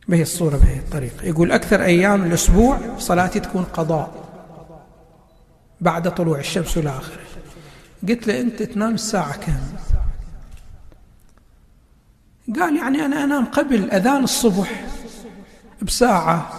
بهي 0.08 0.22
الصورة 0.22 0.56
بهي 0.56 0.78
الطريقة. 0.78 1.24
يقول 1.24 1.52
أكثر 1.52 1.82
أيام 1.82 2.24
الأسبوع 2.24 2.80
صلاتي 2.98 3.40
تكون 3.40 3.64
قضاء. 3.64 4.26
بعد 5.80 6.14
طلوع 6.14 6.38
الشمس 6.38 6.76
والى 6.76 6.90
آخره. 6.90 7.22
قلت 8.08 8.26
له 8.26 8.40
أنت 8.40 8.62
تنام 8.62 8.94
الساعة 8.94 9.36
كم؟ 9.36 9.52
قال 12.61 12.76
يعني 12.76 13.04
أنا 13.04 13.24
أنام 13.24 13.44
قبل 13.44 13.90
أذان 13.90 14.24
الصبح 14.24 14.85
بساعة 15.82 16.50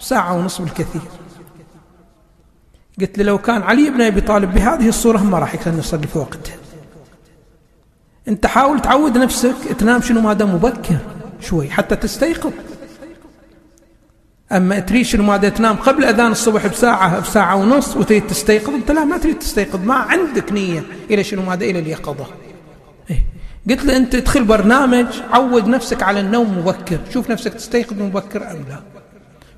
ساعة 0.00 0.36
ونصف 0.36 0.62
بالكثير. 0.62 1.02
قلت 3.00 3.18
له 3.18 3.24
لو 3.24 3.38
كان 3.38 3.62
علي 3.62 3.90
بن 3.90 4.00
أبي 4.00 4.20
طالب 4.20 4.54
بهذه 4.54 4.88
الصورة 4.88 5.18
ما 5.18 5.38
راح 5.38 5.54
يكون 5.54 5.78
يصلي 5.78 6.06
في 6.06 6.18
وقته 6.18 6.52
أنت 8.28 8.46
حاول 8.46 8.80
تعود 8.80 9.18
نفسك 9.18 9.54
تنام 9.78 10.00
شنو 10.00 10.20
ما 10.20 10.32
دام 10.32 10.54
مبكر 10.54 10.98
شوي 11.40 11.70
حتى 11.70 11.96
تستيقظ. 11.96 12.52
أما 14.52 14.78
تريد 14.80 15.04
شنو 15.04 15.22
ما 15.22 15.36
تنام 15.36 15.76
قبل 15.76 16.04
أذان 16.04 16.32
الصبح 16.32 16.66
بساعة 16.66 17.20
بساعة 17.20 17.56
ونص 17.56 17.96
وتريد 17.96 18.26
تستيقظ 18.26 18.74
أنت 18.74 18.90
لا 18.90 19.04
ما 19.04 19.18
تريد 19.18 19.38
تستيقظ 19.38 19.84
ما 19.84 19.94
عندك 19.94 20.52
نية 20.52 20.82
إلى 21.10 21.24
شنو 21.24 21.42
ما 21.42 21.54
إلى 21.54 21.78
اليقظة؟ 21.78 22.26
قلت 23.70 23.84
له 23.84 23.96
أنت 23.96 24.14
ادخل 24.14 24.44
برنامج 24.44 25.06
عود 25.30 25.68
نفسك 25.68 26.02
على 26.02 26.20
النوم 26.20 26.58
مبكر 26.58 26.98
شوف 27.12 27.30
نفسك 27.30 27.54
تستيقظ 27.54 28.02
مبكر 28.02 28.50
أم 28.50 28.64
لا. 28.68 28.80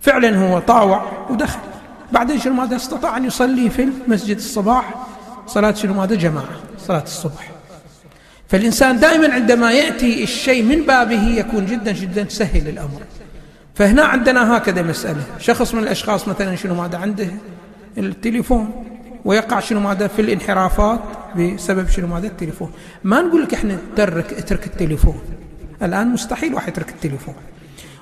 فعلا 0.00 0.38
هو 0.38 0.58
طاوع 0.58 1.28
ودخل. 1.30 1.60
بعدين 2.12 2.40
شنو 2.40 2.54
ماذا 2.54 2.76
استطاع 2.76 3.16
أن 3.16 3.24
يصلي 3.24 3.70
في 3.70 3.82
المسجد 3.82 4.36
الصباح؟ 4.36 4.94
صلاة 5.46 5.74
شنو 5.74 5.94
ماذا؟ 5.94 6.14
جماعة 6.14 6.48
صلاة 6.78 7.02
الصبح. 7.02 7.50
فالإنسان 8.48 9.00
دائما 9.00 9.34
عندما 9.34 9.72
يأتي 9.72 10.22
الشيء 10.22 10.62
من 10.62 10.82
بابه 10.82 11.28
يكون 11.28 11.66
جدا 11.66 11.92
جدا 11.92 12.28
سهل 12.28 12.68
الأمر. 12.68 13.00
فهنا 13.74 14.04
عندنا 14.04 14.56
هكذا 14.56 14.82
مسألة. 14.82 15.24
شخص 15.38 15.74
من 15.74 15.82
الأشخاص 15.82 16.28
مثلا 16.28 16.56
شنو 16.56 16.74
ماذا 16.74 16.98
عنده؟ 16.98 17.28
التليفون. 17.98 18.84
ويقع 19.24 19.60
شنو 19.60 19.80
ماذا 19.80 20.06
في 20.06 20.22
الانحرافات 20.22 21.00
بسبب 21.36 21.88
شنو 21.88 22.06
ماذا؟ 22.06 22.26
التليفون. 22.26 22.72
ما 23.04 23.22
نقول 23.22 23.42
لك 23.42 23.54
إحنا 23.54 23.78
ترك 23.96 24.32
اترك 24.32 24.66
التليفون. 24.66 25.20
الآن 25.82 26.08
مستحيل 26.08 26.54
واحد 26.54 26.68
يترك 26.68 26.88
التليفون. 26.88 27.34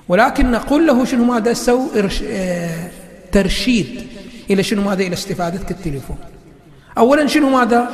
ولكن 0.07 0.51
نقول 0.51 0.87
له 0.87 1.05
شنو 1.05 1.23
ماذا؟ 1.23 1.53
سو 1.53 1.87
آه، 2.27 2.89
ترشيد 3.31 4.07
إلى 4.49 4.63
شنو 4.63 4.81
ماذا؟ 4.81 5.03
إلى 5.03 5.13
استفادتك 5.13 5.71
التليفون. 5.71 6.17
أولا 6.97 7.27
شنو 7.27 7.49
ماذا؟ 7.49 7.89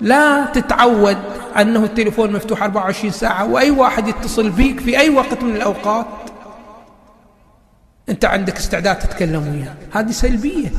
لا 0.00 0.44
تتعود 0.44 1.18
أنه 1.60 1.84
التليفون 1.84 2.32
مفتوح 2.32 2.62
24 2.62 3.12
ساعة 3.12 3.44
وأي 3.44 3.70
واحد 3.70 4.08
يتصل 4.08 4.50
بيك 4.50 4.80
في 4.80 4.98
أي 4.98 5.10
وقت 5.10 5.42
من 5.42 5.56
الأوقات. 5.56 6.06
أنت 8.08 8.24
عندك 8.24 8.56
استعداد 8.56 8.98
تتكلم 8.98 9.48
وياه. 9.48 9.74
هذه 9.90 10.10
سلبية. 10.10 10.72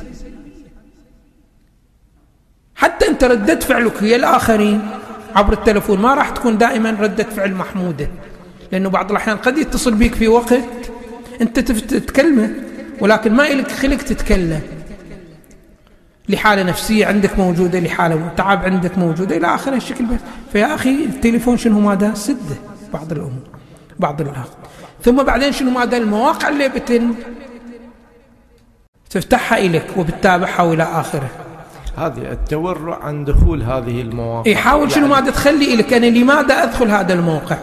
حتى 2.79 3.07
أنت 3.07 3.23
ردة 3.23 3.59
فعلك 3.59 4.03
هي 4.03 4.15
الآخرين. 4.15 4.81
عبر 5.35 5.53
التلفون 5.53 5.99
ما 5.99 6.13
راح 6.13 6.29
تكون 6.29 6.57
دائما 6.57 6.97
ردة 6.99 7.23
فعل 7.23 7.53
محمودة 7.53 8.07
لأنه 8.71 8.89
بعض 8.89 9.11
الأحيان 9.11 9.37
قد 9.37 9.57
يتصل 9.57 9.93
بك 9.93 10.15
في 10.15 10.27
وقت 10.27 10.59
أنت 11.41 11.59
تتكلمه 11.59 12.49
ولكن 12.99 13.33
ما 13.33 13.47
إلك 13.47 13.71
خلق 13.71 13.97
تتكلم. 13.97 14.61
لحالة 16.29 16.63
نفسية 16.63 17.05
عندك 17.05 17.39
موجودة 17.39 17.79
لحالة 17.79 18.33
تعب 18.37 18.65
عندك 18.65 18.97
موجودة 18.97 19.37
إلى 19.37 19.55
آخر 19.55 19.73
الشكل 19.73 20.05
بس. 20.05 20.19
فيا 20.51 20.75
أخي 20.75 20.89
التليفون 20.89 21.57
شنو 21.57 21.79
ماذا؟ 21.79 22.13
سدة 22.13 22.55
بعض 22.93 23.11
الأمور 23.11 23.47
بعض 23.99 24.21
الأوقات 24.21 24.49
ثم 25.03 25.23
بعدين 25.23 25.51
شنو 25.51 25.71
ماذا؟ 25.71 25.97
المواقع 25.97 26.49
اللي 26.49 26.69
بتن 26.69 27.13
تفتحها 29.09 29.57
إليك 29.57 29.85
وبتتابعها 29.97 30.73
إلى 30.73 30.83
آخره. 30.83 31.29
هذه 31.99 32.31
التورع 32.31 33.03
عن 33.03 33.25
دخول 33.25 33.63
هذه 33.63 34.01
المواقع. 34.01 34.51
يحاول 34.51 34.91
شنو 34.91 35.05
يعني 35.05 35.21
ماذا 35.21 35.31
تخلي 35.31 35.75
لك 35.75 35.93
أنا 35.93 36.05
لماذا 36.05 36.63
أدخل 36.63 36.87
هذا 36.91 37.13
الموقع؟ 37.13 37.57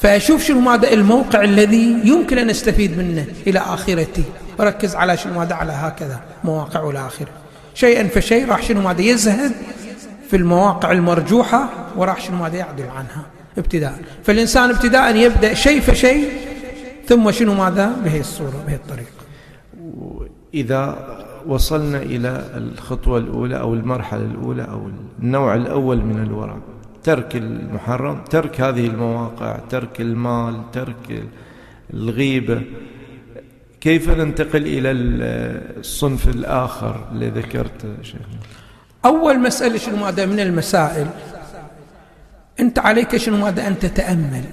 فأشوف 0.00 0.44
شنو 0.44 0.60
ماذا 0.60 0.92
الموقع 0.92 1.42
الذي 1.42 1.96
يمكن 2.04 2.38
أن 2.38 2.50
أستفيد 2.50 2.98
منه 2.98 3.26
إلى 3.46 3.58
آخرتي. 3.58 4.24
وركز 4.58 4.94
على 4.94 5.16
شنو 5.16 5.38
ماذا 5.38 5.54
على 5.54 5.72
هكذا 5.72 6.20
مواقع 6.44 6.80
والى 6.80 7.06
آخره. 7.06 7.28
شيئا 7.74 8.08
فشيء 8.08 8.48
راح 8.48 8.62
شنو 8.62 8.80
ماذا 8.80 9.02
يزهد 9.02 9.52
في 10.30 10.36
المواقع 10.36 10.92
المرجوحة 10.92 11.68
وراح 11.96 12.20
شنو 12.20 12.36
ماذا 12.36 12.56
يعدل 12.56 12.84
عنها. 12.84 13.26
ابتداء. 13.58 13.94
فالإنسان 14.24 14.70
ابتداء 14.70 15.16
يبدأ 15.16 15.54
شيء 15.54 15.80
فشيء 15.80 16.30
ثم 17.06 17.30
شنو 17.30 17.54
ماذا؟ 17.54 17.92
بهي 18.04 18.20
الصورة 18.20 18.64
بهي 18.66 18.76
الطريقة. 18.76 19.18
إذا 20.54 20.98
وصلنا 21.46 21.98
إلى 21.98 22.50
الخطوة 22.54 23.18
الأولى 23.18 23.60
أو 23.60 23.74
المرحلة 23.74 24.24
الأولى 24.24 24.62
أو 24.62 24.90
النوع 25.22 25.54
الأول 25.54 25.96
من 26.04 26.22
الورع. 26.22 26.58
ترك 27.02 27.36
المحرم 27.36 28.24
ترك 28.24 28.60
هذه 28.60 28.86
المواقع 28.86 29.58
ترك 29.70 30.00
المال 30.00 30.70
ترك 30.72 31.22
الغيبة. 31.94 32.62
كيف 33.80 34.10
ننتقل 34.10 34.62
إلى 34.66 34.90
الصنف 35.78 36.28
الآخر 36.28 37.08
اللي 37.12 37.28
ذكرته 37.28 38.02
شيخ 38.02 38.20
أول 39.04 39.38
مسألة 39.38 39.78
شنو 39.78 39.96
ماذا؟ 39.96 40.26
من 40.26 40.40
المسائل. 40.40 41.06
أنت 42.60 42.78
عليك 42.78 43.16
شنو 43.16 43.36
ماذا؟ 43.36 43.66
أن 43.66 43.78
تتأمل. 43.78 44.44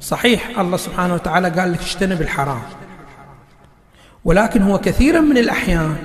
صحيح 0.00 0.58
الله 0.58 0.76
سبحانه 0.76 1.14
وتعالى 1.14 1.48
قال 1.48 1.72
لك 1.72 1.80
اجتنب 1.80 2.22
الحرام. 2.22 2.62
ولكن 4.24 4.62
هو 4.62 4.78
كثيرا 4.78 5.20
من 5.20 5.38
الأحيان 5.38 5.96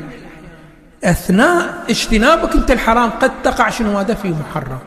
أثناء 1.04 1.84
اجتنابك 1.90 2.56
أنت 2.56 2.72
الحرام 2.72 3.10
قد 3.10 3.42
تقع 3.44 3.70
شنو 3.70 3.94
ماذا 3.94 4.14
في 4.14 4.30
محرم. 4.30 4.80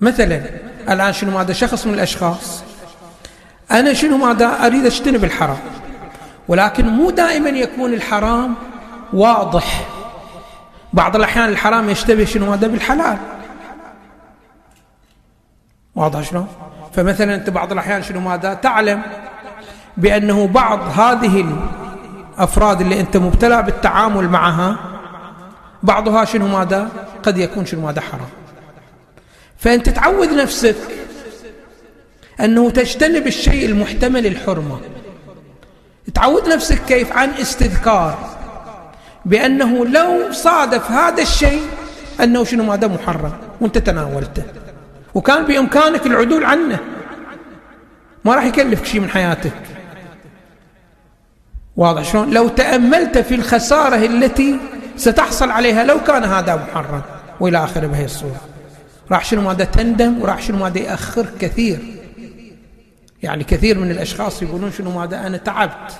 مثلا 0.00 0.42
الآن 0.88 1.12
شنو 1.12 1.30
ماذا 1.30 1.52
شخص 1.52 1.86
من 1.86 1.94
الأشخاص؟ 1.94 2.62
أنا 3.70 3.92
شنو 3.92 4.16
ماذا 4.16 4.66
أريد 4.66 4.86
أجتنب 4.86 5.24
الحرام؟ 5.24 5.58
ولكن 6.48 6.86
مو 6.86 7.10
دائما 7.10 7.48
يكون 7.48 7.94
الحرام 7.94 8.54
واضح. 9.12 9.86
بعض 10.92 11.16
الأحيان 11.16 11.48
الحرام 11.48 11.90
يشتبه 11.90 12.24
شنو 12.24 12.50
ماذا 12.50 12.66
بالحلال. 12.66 13.18
واضح 15.94 16.22
شلون 16.22 16.48
فمثلا 16.92 17.34
أنت 17.34 17.50
بعض 17.50 17.72
الأحيان 17.72 18.02
شنو 18.02 18.20
ماذا 18.20 18.54
تعلم 18.54 19.02
بأنه 19.96 20.46
بعض 20.46 20.98
هذه 20.98 21.56
الأفراد 22.40 22.80
اللي 22.80 23.00
أنت 23.00 23.16
مبتلى 23.16 23.62
بالتعامل 23.62 24.28
معها 24.28 24.76
بعضها 25.82 26.24
شنو 26.24 26.48
ماذا؟ 26.48 26.88
قد 27.22 27.38
يكون 27.38 27.66
شنو 27.66 27.80
ماذا؟ 27.80 28.00
حرام. 28.00 28.28
فأنت 29.58 29.88
تعود 29.88 30.28
نفسك 30.28 30.76
أنه 32.40 32.70
تجتنب 32.70 33.26
الشيء 33.26 33.66
المحتمل 33.66 34.26
الحرمة. 34.26 34.80
تعود 36.14 36.48
نفسك 36.48 36.84
كيف؟ 36.84 37.12
عن 37.12 37.30
استذكار. 37.30 38.18
بأنه 39.24 39.86
لو 39.86 40.32
صادف 40.32 40.90
هذا 40.90 41.22
الشيء 41.22 41.62
أنه 42.22 42.44
شنو 42.44 42.64
ماذا؟ 42.64 42.88
محرم 42.88 43.32
وأنت 43.60 43.78
تناولته. 43.78 44.42
وكان 45.14 45.44
بإمكانك 45.44 46.06
العدول 46.06 46.44
عنه. 46.44 46.78
ما 48.24 48.34
راح 48.34 48.44
يكلفك 48.44 48.84
شيء 48.84 49.00
من 49.00 49.10
حياتك. 49.10 49.52
واضح 51.80 52.02
شلون؟ 52.02 52.30
لو 52.30 52.48
تأملت 52.48 53.18
في 53.18 53.34
الخسارة 53.34 54.06
التي 54.06 54.56
ستحصل 54.96 55.50
عليها 55.50 55.84
لو 55.84 56.00
كان 56.04 56.24
هذا 56.24 56.56
محرم 56.56 57.02
وإلى 57.40 57.64
آخره 57.64 57.86
بهي 57.86 58.04
الصورة. 58.04 58.40
راح 59.10 59.24
شنو 59.24 59.40
ماذا 59.40 59.64
تندم 59.64 60.22
وراح 60.22 60.42
شنو 60.42 60.58
ماذا 60.58 60.78
يأخر 60.78 61.26
كثير. 61.40 61.78
يعني 63.22 63.44
كثير 63.44 63.78
من 63.78 63.90
الأشخاص 63.90 64.42
يقولون 64.42 64.72
شنو 64.72 64.98
ماذا 64.98 65.26
أنا 65.26 65.36
تعبت 65.36 65.92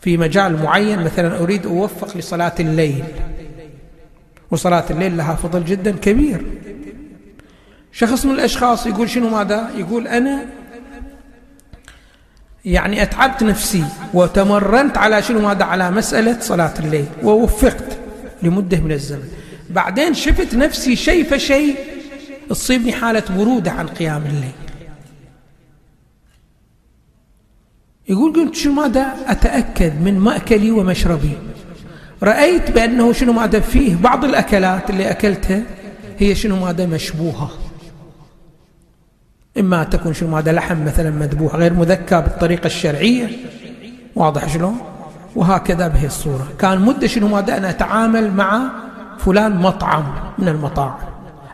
في 0.00 0.16
مجال 0.16 0.62
معين 0.62 1.04
مثلا 1.04 1.42
أريد 1.42 1.66
أوفق 1.66 2.16
لصلاة 2.16 2.54
الليل. 2.60 3.04
وصلاة 4.50 4.84
الليل 4.90 5.16
لها 5.16 5.34
فضل 5.34 5.64
جدا 5.64 5.90
كبير. 5.90 6.46
شخص 7.92 8.24
من 8.24 8.34
الأشخاص 8.34 8.86
يقول 8.86 9.10
شنو 9.10 9.28
ماذا 9.28 9.70
يقول 9.76 10.08
أنا 10.08 10.46
يعني 12.64 13.02
أتعبت 13.02 13.42
نفسي 13.42 13.84
وتمرنت 14.14 14.98
على 14.98 15.22
شنو؟ 15.22 15.40
ماذا 15.40 15.64
على 15.64 15.90
مسألة 15.90 16.40
صلاة 16.40 16.74
الليل 16.78 17.06
ووفقت 17.22 17.98
لمدة 18.42 18.80
من 18.80 18.92
الزمن. 18.92 19.28
بعدين 19.70 20.14
شفت 20.14 20.54
نفسي 20.54 20.96
شيء 20.96 21.24
فشيء 21.24 21.76
تصيبني 22.50 22.92
حالة 22.92 23.22
برودة 23.36 23.70
عن 23.70 23.86
قيام 23.86 24.22
الليل. 24.26 24.52
يقول 28.08 28.32
قلت 28.32 28.54
شنو 28.54 28.72
ماذا؟ 28.72 29.14
أتأكد 29.26 30.02
من 30.02 30.18
مأكلي 30.18 30.70
ومشربي. 30.70 31.38
رأيت 32.22 32.70
بأنه 32.70 33.12
شنو 33.12 33.32
ماذا؟ 33.32 33.60
فيه 33.60 33.96
بعض 33.96 34.24
الأكلات 34.24 34.90
اللي 34.90 35.10
أكلتها 35.10 35.62
هي 36.18 36.34
شنو 36.34 36.56
ماذا؟ 36.56 36.86
مشبوهة. 36.86 37.50
إما 39.58 39.84
تكون 39.84 40.14
شنو 40.14 40.28
ماذا 40.28 40.52
لحم 40.52 40.84
مثلا 40.84 41.10
مذبوح 41.10 41.54
غير 41.54 41.74
مذكى 41.74 42.20
بالطريقة 42.20 42.66
الشرعية. 42.66 43.28
واضح 44.16 44.48
شلون؟ 44.48 44.78
وهكذا 45.36 45.88
بهي 45.88 46.06
الصورة. 46.06 46.48
كان 46.58 46.80
مدة 46.80 47.06
شنو 47.06 47.28
ماذا 47.28 47.56
أنا 47.56 47.70
أتعامل 47.70 48.34
مع 48.34 48.70
فلان 49.18 49.56
مطعم 49.56 50.04
من 50.38 50.48
المطاعم. 50.48 50.98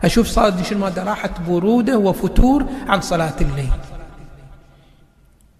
أشوف 0.03 0.27
صار 0.27 0.53
شنو 0.69 0.79
ماذا 0.79 1.03
راحت 1.03 1.31
برودة 1.47 1.97
وفتور 1.97 2.65
عن 2.87 3.01
صلاة 3.01 3.33
الليل. 3.41 3.71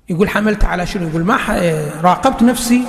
يقول 0.10 0.30
حملت 0.30 0.66
على 0.66 0.86
شنو؟ 0.86 1.08
يقول 1.08 1.24
ما 1.24 1.38
راقبت 2.02 2.44
نفسي 2.44 2.84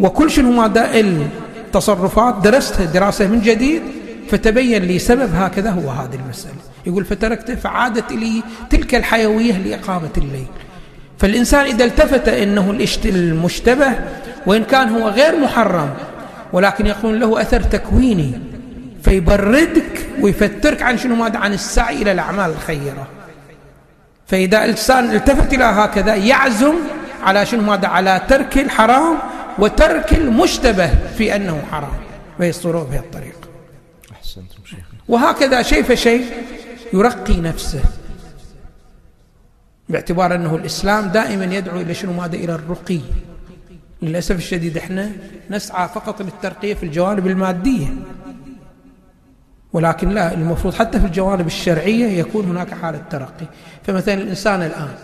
وكل 0.00 0.30
شنو 0.30 0.50
ماذا 0.50 0.90
التصرفات. 0.94 2.34
درستها 2.34 2.84
دراسة 2.84 3.26
من 3.26 3.40
جديد. 3.40 3.82
فتبين 4.28 4.82
لي 4.82 4.98
سبب 4.98 5.34
هكذا 5.34 5.70
هو 5.70 5.90
هذه 5.90 6.14
المسألة. 6.14 6.54
يقول 6.86 7.04
فتركته 7.04 7.54
فعادت 7.54 8.12
لي 8.12 8.42
تلك 8.70 8.94
الحيوية 8.94 9.58
لإقامة 9.58 10.10
الليل. 10.18 10.46
فالإنسان 11.18 11.64
إذا 11.64 11.84
التفت 11.84 12.28
أنه 12.28 12.70
المشتبه 13.04 13.92
وإن 14.46 14.64
كان 14.64 14.88
هو 14.88 15.08
غير 15.08 15.38
محرم 15.38 15.94
ولكن 16.52 16.86
يكون 16.86 17.20
له 17.20 17.40
أثر 17.40 17.60
تكويني 17.60 18.40
فيبردك 19.02 20.06
ويفترك 20.20 20.82
عن 20.82 20.98
شنو 20.98 21.14
ماذا؟ 21.14 21.38
عن 21.38 21.52
السعي 21.52 22.02
إلى 22.02 22.12
الأعمال 22.12 22.50
الخيرة. 22.50 23.06
فإذا 24.26 24.64
الإنسان 24.64 25.10
التفت 25.10 25.54
إلى 25.54 25.64
هكذا 25.64 26.14
يعزم 26.14 26.74
على 27.22 27.46
شنو 27.46 27.62
ماذا؟ 27.62 27.88
على 27.88 28.20
ترك 28.28 28.58
الحرام 28.58 29.18
وترك 29.58 30.12
المشتبه 30.12 30.90
في 31.18 31.36
أنه 31.36 31.62
حرام. 31.72 31.92
ويصدره 32.40 32.88
بهذه 32.90 33.00
الطريقة. 33.00 33.48
أحسنتم 34.12 34.64
شيخ. 34.64 34.84
وهكذا 35.08 35.62
شيء 35.62 35.82
فشيء. 35.82 36.26
يرقي 36.92 37.40
نفسه. 37.40 37.80
باعتبار 39.88 40.34
أنه 40.34 40.56
الإسلام 40.56 41.08
دائما 41.08 41.44
يدعو 41.44 41.80
إلى 41.80 41.94
شنو؟ 41.94 42.12
ماذا 42.12 42.36
إلى 42.36 42.54
الرقي. 42.54 43.00
للأسف 44.02 44.36
الشديد 44.36 44.76
إحنا 44.76 45.10
نسعى 45.50 45.88
فقط 45.88 46.22
للترقية 46.22 46.74
في 46.74 46.82
الجوانب 46.82 47.26
المادية. 47.26 47.86
ولكن 49.72 50.08
لا 50.08 50.34
المفروض 50.34 50.74
حتى 50.74 51.00
في 51.00 51.06
الجوانب 51.06 51.46
الشرعية 51.46 52.06
يكون 52.18 52.44
هناك 52.44 52.74
حالة 52.74 53.02
ترقي. 53.10 53.46
فمثلا 53.82 54.14
الإنسان 54.14 54.62
الآن 54.62 54.94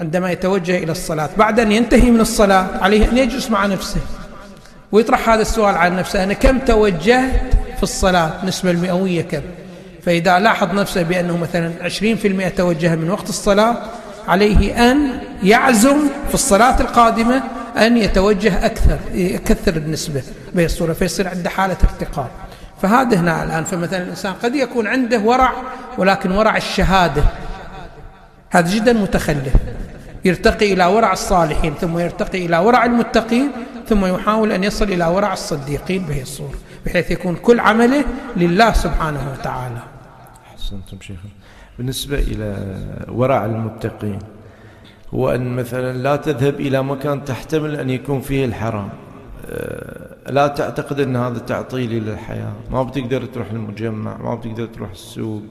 عندما 0.00 0.30
يتوجه 0.30 0.78
إلى 0.78 0.92
الصلاة 0.92 1.30
بعد 1.36 1.60
أن 1.60 1.72
ينتهي 1.72 2.10
من 2.10 2.20
الصلاة 2.20 2.66
عليه 2.82 3.10
أن 3.10 3.18
يجلس 3.18 3.50
مع 3.50 3.66
نفسه 3.66 4.00
ويطرح 4.92 5.28
هذا 5.28 5.42
السؤال 5.42 5.74
عن 5.74 5.96
نفسه 5.96 6.24
أنا 6.24 6.32
كم 6.32 6.58
توجهت 6.58 7.54
في 7.76 7.82
الصلاة؟ 7.82 8.44
نسبة 8.46 8.70
المئوية 8.70 9.22
كم؟ 9.22 9.42
فإذا 10.06 10.38
لاحظ 10.38 10.74
نفسه 10.74 11.02
بأنه 11.02 11.36
مثلا 11.36 11.72
20% 12.50 12.56
توجه 12.56 12.96
من 12.96 13.10
وقت 13.10 13.28
الصلاة 13.28 13.76
عليه 14.28 14.90
أن 14.90 15.20
يعزم 15.42 15.96
في 16.28 16.34
الصلاة 16.34 16.80
القادمة 16.80 17.42
أن 17.76 17.96
يتوجه 17.96 18.66
أكثر 18.66 18.98
يكثر 19.14 19.76
النسبة 19.76 20.22
بهي 20.54 20.64
الصورة 20.64 20.92
فيصير 20.92 21.28
عنده 21.28 21.50
حالة 21.50 21.76
ارتقاء. 21.84 22.30
فهذا 22.82 23.16
هنا 23.16 23.44
الآن 23.44 23.64
فمثلا 23.64 24.02
الإنسان 24.02 24.32
قد 24.32 24.54
يكون 24.54 24.86
عنده 24.86 25.18
ورع 25.18 25.52
ولكن 25.98 26.30
ورع 26.30 26.56
الشهادة. 26.56 27.22
هذا 28.50 28.70
جدا 28.70 28.92
متخلف. 28.92 29.54
يرتقي 30.24 30.72
إلى 30.72 30.84
ورع 30.86 31.12
الصالحين 31.12 31.74
ثم 31.74 31.98
يرتقي 31.98 32.46
إلى 32.46 32.58
ورع 32.58 32.84
المتقين 32.84 33.50
ثم 33.88 34.06
يحاول 34.06 34.52
أن 34.52 34.64
يصل 34.64 34.84
إلى 34.84 35.06
ورع 35.06 35.32
الصديقين 35.32 36.02
بهي 36.02 36.22
الصورة 36.22 36.54
بحيث 36.86 37.10
يكون 37.10 37.36
كل 37.36 37.60
عمله 37.60 38.04
لله 38.36 38.72
سبحانه 38.72 39.32
وتعالى. 39.32 39.93
أحسنتم 40.64 40.96
شيخ 41.00 41.18
بالنسبة 41.78 42.18
إلى 42.18 42.76
ورع 43.08 43.44
المتقين 43.44 44.18
هو 45.14 45.30
أن 45.30 45.56
مثلا 45.56 45.98
لا 45.98 46.16
تذهب 46.16 46.60
إلى 46.60 46.82
مكان 46.82 47.24
تحتمل 47.24 47.76
أن 47.76 47.90
يكون 47.90 48.20
فيه 48.20 48.44
الحرام. 48.44 48.88
أه، 49.46 50.30
لا 50.30 50.46
تعتقد 50.46 51.00
أن 51.00 51.16
هذا 51.16 51.38
تعطيل 51.38 52.04
للحياة 52.04 52.52
ما 52.70 52.82
بتقدر 52.82 53.24
تروح 53.24 53.50
المجمع 53.50 54.16
ما 54.16 54.34
بتقدر 54.34 54.66
تروح 54.66 54.90
السوق 54.90 55.42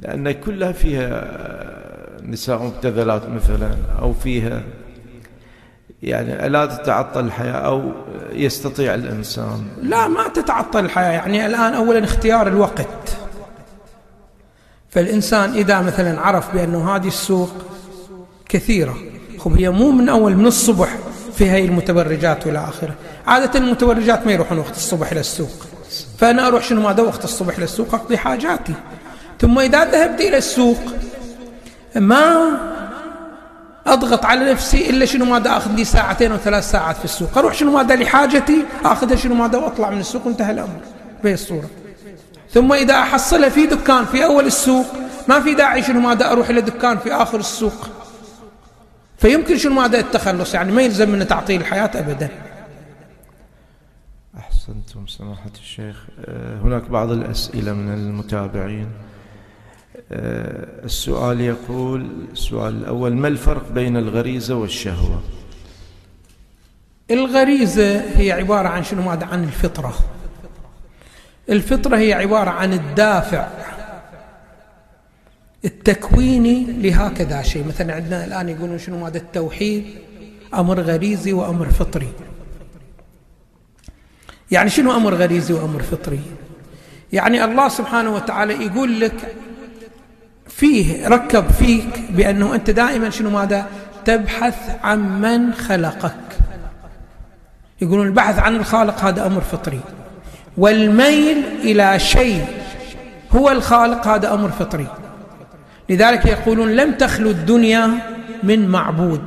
لأن 0.00 0.30
كلها 0.32 0.72
فيها 0.72 1.38
نساء 2.22 2.62
مبتذلات 2.62 3.28
مثلا 3.28 3.70
أو 3.98 4.12
فيها 4.12 4.62
يعني 6.02 6.48
لا 6.48 6.66
تتعطل 6.66 7.24
الحياة 7.24 7.52
أو 7.52 7.92
يستطيع 8.32 8.94
الإنسان. 8.94 9.66
لا 9.82 10.08
ما 10.08 10.28
تتعطل 10.28 10.84
الحياة. 10.84 11.12
يعني 11.12 11.46
الآن 11.46 11.74
أولا 11.74 12.04
اختيار 12.04 12.46
الوقت. 12.46 12.86
فالإنسان 14.90 15.52
إذا 15.54 15.80
مثلا 15.80 16.20
عرف 16.20 16.54
بأنه 16.54 16.96
هذه 16.96 17.08
السوق 17.08 17.50
كثيرة 18.48 18.96
خب 19.38 19.58
هي 19.58 19.70
مو 19.70 19.90
من 19.90 20.08
أول 20.08 20.36
من 20.36 20.46
الصبح 20.46 20.96
في 21.34 21.50
هاي 21.50 21.64
المتبرجات 21.64 22.46
والى 22.46 22.58
آخره. 22.58 22.94
عادة 23.26 23.58
المتبرجات 23.58 24.26
ما 24.26 24.32
يروحون 24.32 24.58
وقت 24.58 24.76
الصبح 24.76 25.12
إلى 25.12 25.20
السوق. 25.20 25.66
فأنا 26.18 26.46
أروح 26.46 26.64
شنو 26.64 26.80
ماذا؟ 26.80 27.02
وقت 27.02 27.24
الصبح 27.24 27.56
إلى 27.56 27.64
السوق 27.64 27.94
أقضي 27.94 28.18
حاجاتي. 28.18 28.74
ثم 29.40 29.58
إذا 29.58 29.84
ذهبت 29.84 30.20
إلى 30.20 30.36
السوق 30.36 30.78
ما 31.96 32.50
أضغط 33.86 34.24
على 34.24 34.52
نفسي 34.52 34.90
إلا 34.90 35.04
شنو 35.04 35.24
ماذا؟ 35.24 35.56
اخذ 35.56 35.70
لي 35.70 35.84
ساعتين 35.84 36.32
أو 36.32 36.38
ثلاث 36.38 36.70
ساعات 36.70 36.96
في 36.96 37.04
السوق. 37.04 37.38
أروح 37.38 37.54
شنو 37.54 37.72
ماذا 37.72 37.96
لحاجتي؟ 37.96 38.64
أخذها 38.84 39.16
شنو 39.16 39.34
ماذا؟ 39.34 39.58
وأطلع 39.58 39.90
من 39.90 40.00
السوق 40.00 40.26
وانتهى 40.26 40.50
الأمر. 40.50 40.80
بهي 41.24 41.34
الصورة. 41.34 41.68
ثم 42.50 42.72
إذا 42.72 42.94
احصلها 42.94 43.48
في 43.48 43.66
دكان 43.66 44.04
في 44.04 44.24
أول 44.24 44.46
السوق 44.46 44.86
ما 45.28 45.40
في 45.40 45.54
داعي 45.54 45.82
شنو 45.82 46.00
ماذا 46.00 46.32
أروح 46.32 46.48
إلى 46.48 46.60
دكان 46.60 46.98
في 46.98 47.12
آخر 47.12 47.38
السوق. 47.38 47.88
فيمكن 49.18 49.56
شنو 49.58 49.74
ماذا 49.74 49.98
التخلص؟ 50.00 50.54
يعني 50.54 50.72
ما 50.72 50.82
يلزم 50.82 51.10
من 51.10 51.26
تعطيل 51.26 51.60
الحياة 51.60 51.90
ابدا. 51.94 52.28
أحسنتم 54.38 55.06
سماحه 55.06 55.50
الشيخ. 55.60 56.06
آه، 56.24 56.60
هناك 56.60 56.82
بعض 56.90 57.10
الأسئلة 57.10 57.72
من 57.72 57.94
المتابعين. 57.94 58.88
آه، 60.12 60.84
السؤال 60.84 61.40
يقول 61.40 62.26
السؤال 62.32 62.76
الأول 62.76 63.16
ما 63.16 63.28
الفرق 63.28 63.72
بين 63.72 63.96
الغريزة 63.96 64.54
والشهوة؟ 64.54 65.20
الغريزة 67.10 68.00
هي 68.16 68.32
عبارة 68.32 68.68
عن 68.68 68.84
شنو 68.84 69.02
ماذا؟ 69.02 69.26
عن 69.26 69.44
الفطرة. 69.44 69.94
الفطرة 71.50 71.96
هي 71.96 72.12
عبارة 72.12 72.50
عن 72.50 72.72
الدافع. 72.72 73.46
التكويني 75.64 76.64
لهكذا 76.64 77.42
شيء. 77.42 77.66
مثلا 77.68 77.94
عندنا 77.94 78.24
الآن 78.24 78.48
يقولون 78.48 78.78
شنو؟ 78.78 78.98
ماذا 78.98 79.18
التوحيد. 79.18 79.84
أمر 80.54 80.80
غريزي 80.80 81.32
وأمر 81.32 81.66
فطري. 81.70 82.12
يعني 84.50 84.70
شنو 84.70 84.96
أمر 84.96 85.14
غريزي 85.14 85.54
وأمر 85.54 85.82
فطري؟ 85.82 86.20
يعني 87.12 87.44
الله 87.44 87.68
سبحانه 87.68 88.14
وتعالى 88.14 88.66
يقول 88.66 89.00
لك 89.00 89.34
فيه 90.48 91.08
ركب 91.08 91.50
فيك 91.50 92.00
بأنه 92.10 92.54
أنت 92.54 92.70
دائما 92.70 93.10
شنو 93.10 93.30
ماذا؟ 93.30 93.66
تبحث 94.04 94.76
عن 94.82 95.20
من 95.20 95.54
خلقك. 95.54 96.38
يقولون 97.82 98.06
البحث 98.06 98.38
عن 98.38 98.56
الخالق 98.56 99.04
هذا 99.04 99.26
أمر 99.26 99.40
فطري. 99.40 99.80
والميل 100.58 101.44
إلى 101.62 101.98
شيء 101.98 102.44
هو 103.36 103.50
الخالق 103.50 104.06
هذا 104.06 104.34
أمر 104.34 104.48
فطري. 104.48 104.86
لذلك 105.88 106.26
يقولون 106.26 106.76
لم 106.76 106.92
تخلو 106.92 107.30
الدنيا 107.30 107.90
من 108.42 108.68
معبود. 108.68 109.20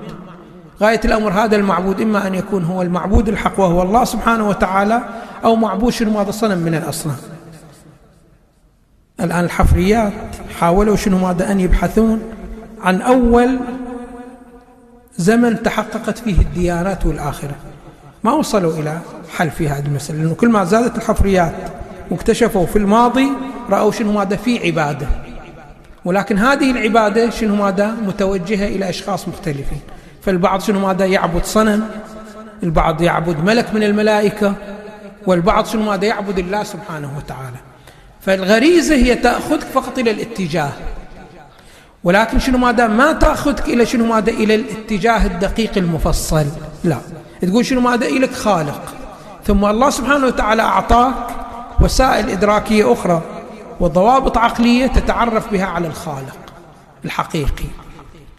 غاية 0.81 1.01
الأمر 1.05 1.31
هذا 1.31 1.55
المعبود 1.55 2.01
إما 2.01 2.27
أن 2.27 2.35
يكون 2.35 2.63
هو 2.63 2.81
المعبود 2.81 3.29
الحق 3.29 3.59
وهو 3.59 3.81
الله 3.81 4.03
سبحانه 4.03 4.49
وتعالى 4.49 5.01
أو 5.43 5.55
معبود 5.55 5.93
شنو 5.93 6.11
ماذا 6.11 6.31
صنم 6.31 6.57
من 6.57 6.75
الأصنام. 6.75 7.17
الآن 9.19 9.45
الحفريات 9.45 10.13
حاولوا 10.59 10.95
شنو 10.95 11.17
ماذا 11.17 11.51
أن 11.51 11.59
يبحثون 11.59 12.21
عن 12.81 13.01
أول 13.01 13.59
زمن 15.17 15.63
تحققت 15.63 16.17
فيه 16.17 16.39
الديانات 16.39 17.05
والآخرة. 17.05 17.55
ما 18.23 18.31
وصلوا 18.31 18.73
إلى 18.73 18.99
حل 19.37 19.51
في 19.51 19.69
هذه 19.69 19.85
المسألة 19.85 20.19
لأنه 20.19 20.33
كل 20.33 20.49
ما 20.49 20.63
زادت 20.63 20.97
الحفريات 20.97 21.53
واكتشفوا 22.11 22.65
في 22.65 22.75
الماضي 22.75 23.31
رأوا 23.69 23.91
شنو 23.91 24.11
ماذا 24.11 24.35
في 24.35 24.65
عبادة. 24.65 25.07
ولكن 26.05 26.37
هذه 26.37 26.71
العبادة 26.71 27.29
شنو 27.29 27.55
ماذا؟ 27.55 27.91
متوجهة 27.91 28.67
إلى 28.67 28.89
أشخاص 28.89 29.27
مختلفين. 29.27 29.81
فالبعض 30.21 30.61
شنو 30.61 30.87
ماذا؟ 30.87 31.05
يعبد 31.05 31.45
صنم 31.45 31.87
البعض 32.63 33.01
يعبد 33.01 33.43
ملك 33.43 33.73
من 33.73 33.83
الملائكة 33.83 34.53
والبعض 35.27 35.65
شنو 35.65 35.81
ماذا؟ 35.81 36.05
يعبد 36.05 36.39
الله 36.39 36.63
سبحانه 36.63 37.17
وتعالى. 37.17 37.57
فالغريزة 38.21 38.95
هي 38.95 39.15
تأخذك 39.15 39.63
فقط 39.63 39.99
إلى 39.99 40.11
الاتجاه. 40.11 40.71
ولكن 42.03 42.39
شنو 42.39 42.57
ماذا؟ 42.57 42.87
ما 42.87 43.11
تأخذك 43.13 43.69
إلى 43.69 43.85
شنو 43.85 44.05
ماذا؟ 44.05 44.31
إلى 44.31 44.55
الاتجاه 44.55 45.25
الدقيق 45.25 45.77
المفصل. 45.77 46.45
لا. 46.83 46.97
تقول 47.41 47.65
شنو 47.65 47.81
ماذا؟ 47.81 48.05
إليك 48.05 48.33
خالق. 48.33 48.81
ثم 49.45 49.65
الله 49.65 49.89
سبحانه 49.89 50.25
وتعالى 50.25 50.61
أعطاك 50.61 51.13
وسائل 51.81 52.29
إدراكية 52.29 52.93
أخرى 52.93 53.21
وضوابط 53.79 54.37
عقلية 54.37 54.87
تتعرف 54.87 55.51
بها 55.51 55.65
على 55.65 55.87
الخالق 55.87 56.37
الحقيقي 57.05 57.65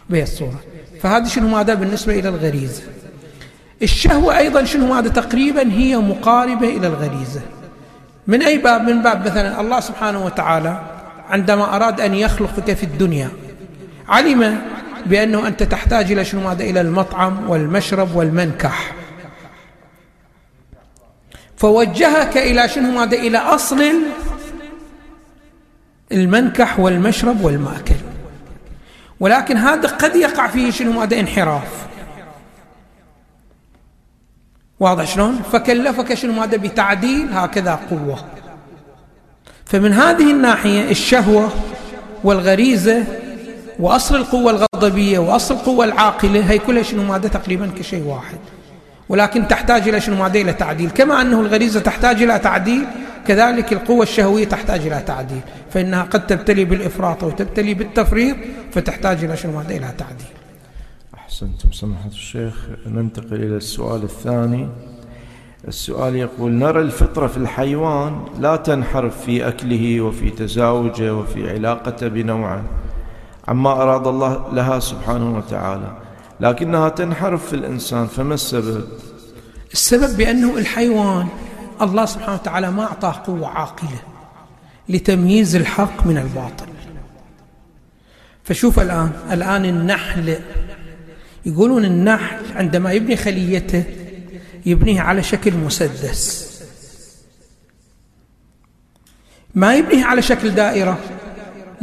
بهي 0.09 0.23
الصورة. 0.23 0.59
فهذا 1.01 1.27
شنو 1.27 1.47
ماذا؟ 1.47 1.73
بالنسبة 1.73 2.19
إلى 2.19 2.29
الغريزة. 2.29 2.83
الشهوة 3.81 4.37
أيضا 4.37 4.63
شنو 4.63 4.93
ماذا؟ 4.93 5.09
تقريبا 5.09 5.71
هي 5.71 5.97
مقاربة 5.97 6.67
إلى 6.67 6.87
الغريزة. 6.87 7.41
من 8.27 8.41
أي 8.41 8.57
باب؟ 8.57 8.89
من 8.89 9.01
باب 9.01 9.25
مثلا 9.25 9.61
الله 9.61 9.79
سبحانه 9.79 10.25
وتعالى 10.25 10.81
عندما 11.29 11.75
أراد 11.75 12.01
أن 12.01 12.13
يخلقك 12.13 12.73
في 12.73 12.83
الدنيا 12.83 13.29
علم 14.09 14.61
بأنه 15.05 15.47
أنت 15.47 15.63
تحتاج 15.63 16.11
إلى 16.11 16.25
شنو؟ 16.25 16.41
ماذا؟ 16.41 16.63
إلى 16.63 16.81
المطعم 16.81 17.49
والمشرب 17.49 18.15
والمنكح. 18.15 18.93
فوجهك 21.57 22.37
إلى 22.37 22.69
شنو؟ 22.69 22.91
ماذا؟ 22.91 23.17
إلى 23.17 23.37
أصل 23.37 23.83
المنكح 26.11 26.79
والمشرب 26.79 27.41
والمأكل. 27.41 27.95
ولكن 29.19 29.57
هذا 29.57 29.87
قد 29.87 30.15
يقع 30.15 30.47
فيه 30.47 30.71
شنو؟ 30.71 30.91
ماذا؟ 30.91 31.19
انحراف. 31.19 31.87
واضح 34.79 35.07
شلون؟ 35.07 35.41
فكلفك 35.51 36.13
شنو؟ 36.13 36.33
ماذا؟ 36.33 36.57
بتعديل 36.57 37.27
هكذا 37.31 37.79
قوة. 37.89 38.25
فمن 39.65 39.93
هذه 39.93 40.31
الناحية 40.31 40.91
الشهوة 40.91 41.49
والغريزة 42.23 43.22
وأصل 43.79 44.15
القوة 44.15 44.51
الغضبية 44.51 45.19
وأصل 45.19 45.55
القوة 45.55 45.85
العاقلة 45.85 46.51
هي 46.51 46.59
كلها 46.59 46.83
شنو 46.83 47.03
ماذا 47.03 47.27
تقريبا 47.27 47.71
كشيء 47.77 48.03
واحد. 48.03 48.37
ولكن 49.09 49.47
تحتاج 49.47 49.87
إلى 49.87 50.01
شنو 50.01 50.15
ماذا 50.15 50.39
إلى 50.39 50.53
تعديل. 50.53 50.89
كما 50.89 51.21
أنه 51.21 51.41
الغريزة 51.41 51.79
تحتاج 51.79 52.23
إلى 52.23 52.39
تعديل 52.39 52.85
كذلك 53.27 53.73
القوة 53.73 54.03
الشهوية 54.03 54.45
تحتاج 54.45 54.87
إلى 54.87 55.03
تعديل. 55.07 55.41
فإنها 55.71 56.03
قد 56.03 56.27
تبتلي 56.27 56.65
بالإفراط 56.65 57.23
أو 57.23 57.29
تبتلي 57.29 57.73
بالتفريط 57.73 58.37
فتحتاج 58.71 59.23
إلى 59.23 59.37
شنو 59.37 59.57
ماذا 59.57 59.69
إلى 59.69 59.93
تعديل. 59.97 60.27
أحسنتم 61.15 61.71
سماحة 61.71 62.07
الشيخ. 62.07 62.67
ننتقل 62.85 63.35
إلى 63.35 63.57
السؤال 63.57 64.03
الثاني. 64.03 64.69
السؤال 65.67 66.15
يقول 66.15 66.51
نرى 66.51 66.81
الفطرة 66.81 67.27
في 67.27 67.37
الحيوان 67.37 68.25
لا 68.39 68.55
تنحرف 68.55 69.25
في 69.25 69.47
أكله 69.47 70.01
وفي 70.01 70.29
تزاوجه 70.29 71.15
وفي 71.15 71.49
علاقته 71.49 72.07
بنوعه. 72.07 72.63
عما 73.47 73.71
أراد 73.71 74.07
الله 74.07 74.53
لها 74.53 74.79
سبحانه 74.79 75.37
وتعالى. 75.37 75.97
لكنها 76.39 76.89
تنحرف 76.89 77.47
في 77.47 77.53
الإنسان 77.53 78.07
فما 78.07 78.33
السبب؟ 78.33 78.87
السبب 79.73 80.17
بأنه 80.17 80.57
الحيوان 80.57 81.27
الله 81.81 82.05
سبحانه 82.05 82.33
وتعالى 82.33 82.71
ما 82.71 82.83
أعطاه 82.83 83.23
قوة 83.25 83.47
عاقلة 83.47 83.99
لتمييز 84.89 85.55
الحق 85.55 86.07
من 86.07 86.17
الباطل. 86.17 86.65
فشوف 88.43 88.79
الآن 88.79 89.11
الآن 89.31 89.65
النحل 89.65 90.37
يقولون 91.45 91.85
النحل 91.85 92.45
عندما 92.55 92.91
يبني 92.91 93.15
خليته 93.15 93.83
يبنيها 94.65 95.03
على 95.03 95.23
شكل 95.23 95.53
مسدس. 95.53 96.53
ما 99.55 99.75
يبنيها 99.75 100.05
على 100.05 100.21
شكل 100.21 100.49
دائرة. 100.49 100.99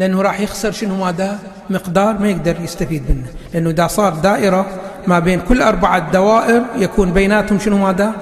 لأنه 0.01 0.23
راح 0.23 0.41
يخسر 0.41 0.73
شنو 0.73 1.05
ماذا 1.05 1.39
مقدار 1.71 2.19
ما 2.19 2.29
يقدر 2.29 2.61
يستفيد 2.61 3.03
منه. 3.09 3.27
لأنه 3.55 3.71
إذا 3.71 3.87
صار 3.87 4.15
دائرة 4.15 4.67
ما 5.07 5.19
بين 5.19 5.41
كل 5.41 5.63
أربعة 5.63 6.13
دوائر 6.13 6.63
يكون 6.77 7.13
بيناتهم 7.13 7.59
شنو 7.59 7.79
ماذا 7.79 8.13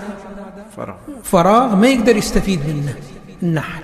فراغ. 0.76 0.96
فراغ 1.22 1.76
ما 1.76 1.88
يقدر 1.88 2.16
يستفيد 2.16 2.60
منه. 2.68 2.94
النحل. 3.42 3.82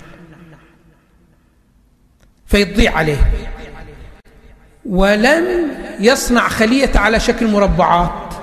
فيضيع 2.47 2.97
عليه. 2.97 3.17
ولم 4.87 5.45
يصنع 6.01 6.49
خلية 6.49 6.91
على 6.95 7.21
شكل 7.21 7.51
مربعات. 7.51 8.35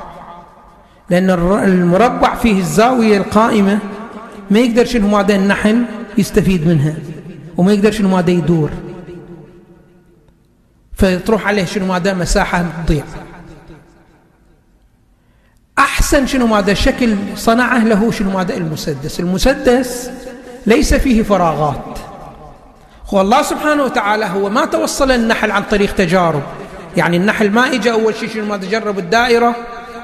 لأن 1.09 1.29
المربع 1.63 2.35
فيه 2.35 2.59
الزاوية 2.59 3.17
القائمة. 3.17 3.79
ما 4.51 4.59
يقدر 4.59 4.85
شنو 4.85 5.07
ماذا 5.07 5.35
النحل 5.35 5.85
يستفيد 6.17 6.67
منها. 6.67 6.93
وما 7.57 7.73
يقدر 7.73 7.91
شنو 7.91 8.09
ماذا 8.09 8.31
يدور. 8.31 8.69
فتروح 11.01 11.47
عليه 11.47 11.65
شنو 11.65 11.85
ماذا 11.85 12.13
مساحة 12.13 12.65
تضيع. 12.87 13.03
أحسن 15.79 16.27
شنو 16.27 16.47
ماذا 16.47 16.73
شكل 16.73 17.15
صنعه 17.35 17.83
له 17.83 18.11
شنو 18.11 18.31
ماذا 18.31 18.57
المسدس. 18.57 19.19
المسدس 19.19 20.11
ليس 20.65 20.93
فيه 20.93 21.23
فراغات. 21.23 21.99
هو 23.09 23.21
الله 23.21 23.41
سبحانه 23.41 23.83
وتعالى 23.83 24.25
هو 24.25 24.49
ما 24.49 24.65
توصل 24.65 25.11
النحل 25.11 25.51
عن 25.51 25.63
طريق 25.63 25.95
تجارب. 25.95 26.43
يعني 26.97 27.17
النحل 27.17 27.49
ما 27.49 27.73
اجى 27.73 27.91
أول 27.91 28.15
شيء 28.15 28.29
شنو 28.29 28.45
ماذا 28.45 28.69
جرب 28.69 28.99
الدائرة 28.99 29.55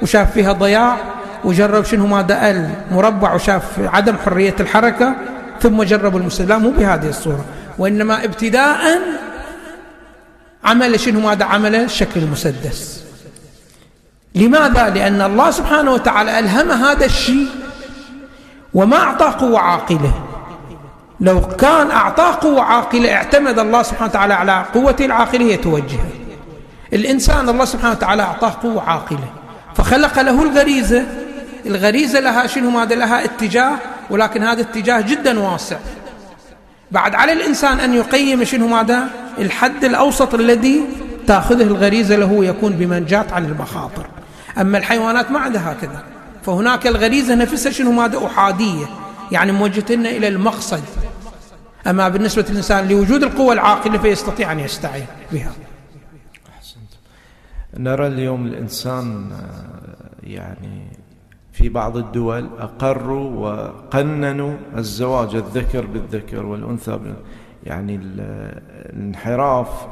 وشاف 0.01 0.33
فيها 0.33 0.51
ضياع 0.51 0.97
وجرب 1.43 1.85
شنو 1.85 2.07
ماذا 2.07 2.51
المربع 2.51 3.33
وشاف 3.33 3.63
عدم 3.79 4.17
حرية 4.25 4.55
الحركة 4.59 5.15
ثم 5.61 5.83
جرب 5.83 6.17
المسدس. 6.17 6.41
لا 6.41 6.57
مو 6.57 6.69
بهذه 6.69 7.09
الصورة. 7.09 7.45
وإنما 7.77 8.23
ابتداء 8.23 8.99
عمل 10.63 10.99
شنو؟ 10.99 11.19
ماذا 11.19 11.45
عمل 11.45 11.75
الشكل 11.75 12.19
المسدس 12.19 13.03
لماذا؟ 14.35 14.89
لأن 14.89 15.21
الله 15.21 15.51
سبحانه 15.51 15.91
وتعالى 15.91 16.39
ألهم 16.39 16.71
هذا 16.71 17.05
الشيء 17.05 17.47
وما 18.73 18.97
اعطى 18.97 19.25
قوة 19.25 19.59
عاقلة. 19.59 20.13
لو 21.19 21.41
كان 21.47 21.91
أعطاه 21.91 22.35
قوة 22.41 22.61
عاقلة 22.61 23.13
اعتمد 23.13 23.59
الله 23.59 23.83
سبحانه 23.83 24.09
وتعالى 24.09 24.33
على 24.33 24.65
قوته 24.73 25.05
العاقلة 25.05 25.45
يتوجه 25.45 25.99
الإنسان 26.93 27.49
الله 27.49 27.65
سبحانه 27.65 27.91
وتعالى 27.91 28.21
أعطاه 28.23 28.53
قوة 28.63 28.83
عاقلة. 28.83 29.29
فخلق 29.75 30.21
له 30.21 30.43
الغريزة. 30.43 31.05
الغريزة 31.65 32.19
لها 32.19 32.47
شنو؟ 32.47 32.69
ماذا 32.69 32.95
لها 32.95 33.25
اتجاه 33.25 33.71
ولكن 34.09 34.43
هذا 34.43 34.61
اتجاه 34.61 35.01
جدا 35.01 35.39
واسع. 35.39 35.77
بعد 36.91 37.15
على 37.15 37.33
الإنسان 37.33 37.79
أن 37.79 37.93
يقيم 37.93 38.43
شنو 38.43 38.67
ماذا؟ 38.67 39.07
الحد 39.37 39.83
الأوسط 39.83 40.33
الذي 40.33 40.81
تأخذه 41.27 41.63
الغريزة 41.63 42.15
له 42.15 42.45
يكون 42.45 42.73
بمنجات 42.73 43.33
عن 43.33 43.45
المخاطر. 43.45 44.07
أما 44.57 44.77
الحيوانات 44.77 45.31
ما 45.31 45.39
عندها 45.39 45.71
هكذا 45.71 46.03
فهناك 46.43 46.87
الغريزة 46.87 47.35
نفسها 47.35 47.71
شنو 47.71 47.91
ماذا؟ 47.91 48.25
أحادية. 48.25 48.85
يعني 49.31 49.51
موجهتنا 49.51 50.09
إلى 50.09 50.27
المقصد. 50.27 50.83
أما 51.87 52.09
بالنسبة 52.09 52.45
للإنسان 52.49 52.87
لوجود 52.87 53.23
القوة 53.23 53.53
العاقلة 53.53 53.97
فيستطيع 53.97 54.51
أن 54.51 54.59
يستعين 54.59 55.05
بها. 55.31 55.51
أحسنت. 56.57 56.91
نرى 57.77 58.07
اليوم 58.07 58.45
الإنسان 58.45 59.31
آه، 59.31 60.27
يعني 60.27 60.96
في 61.57 61.69
بعض 61.69 61.97
الدول 61.97 62.49
أقروا 62.59 63.29
وقننوا 63.29 64.53
الزواج 64.77 65.35
الذكر 65.35 65.85
بالذكر 65.85 66.45
والأنثى 66.45 66.99
يعني 67.63 67.95
الانحراف 67.95 69.87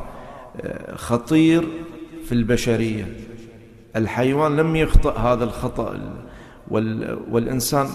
آه، 0.62 0.96
خطير 0.96 1.68
في 2.26 2.32
البشرية. 2.32 3.08
الحيوان 3.96 4.56
لم 4.56 4.76
يخطئ 4.76 5.20
هذا 5.20 5.44
الخطأ 5.44 6.00
والإنسان 7.32 7.88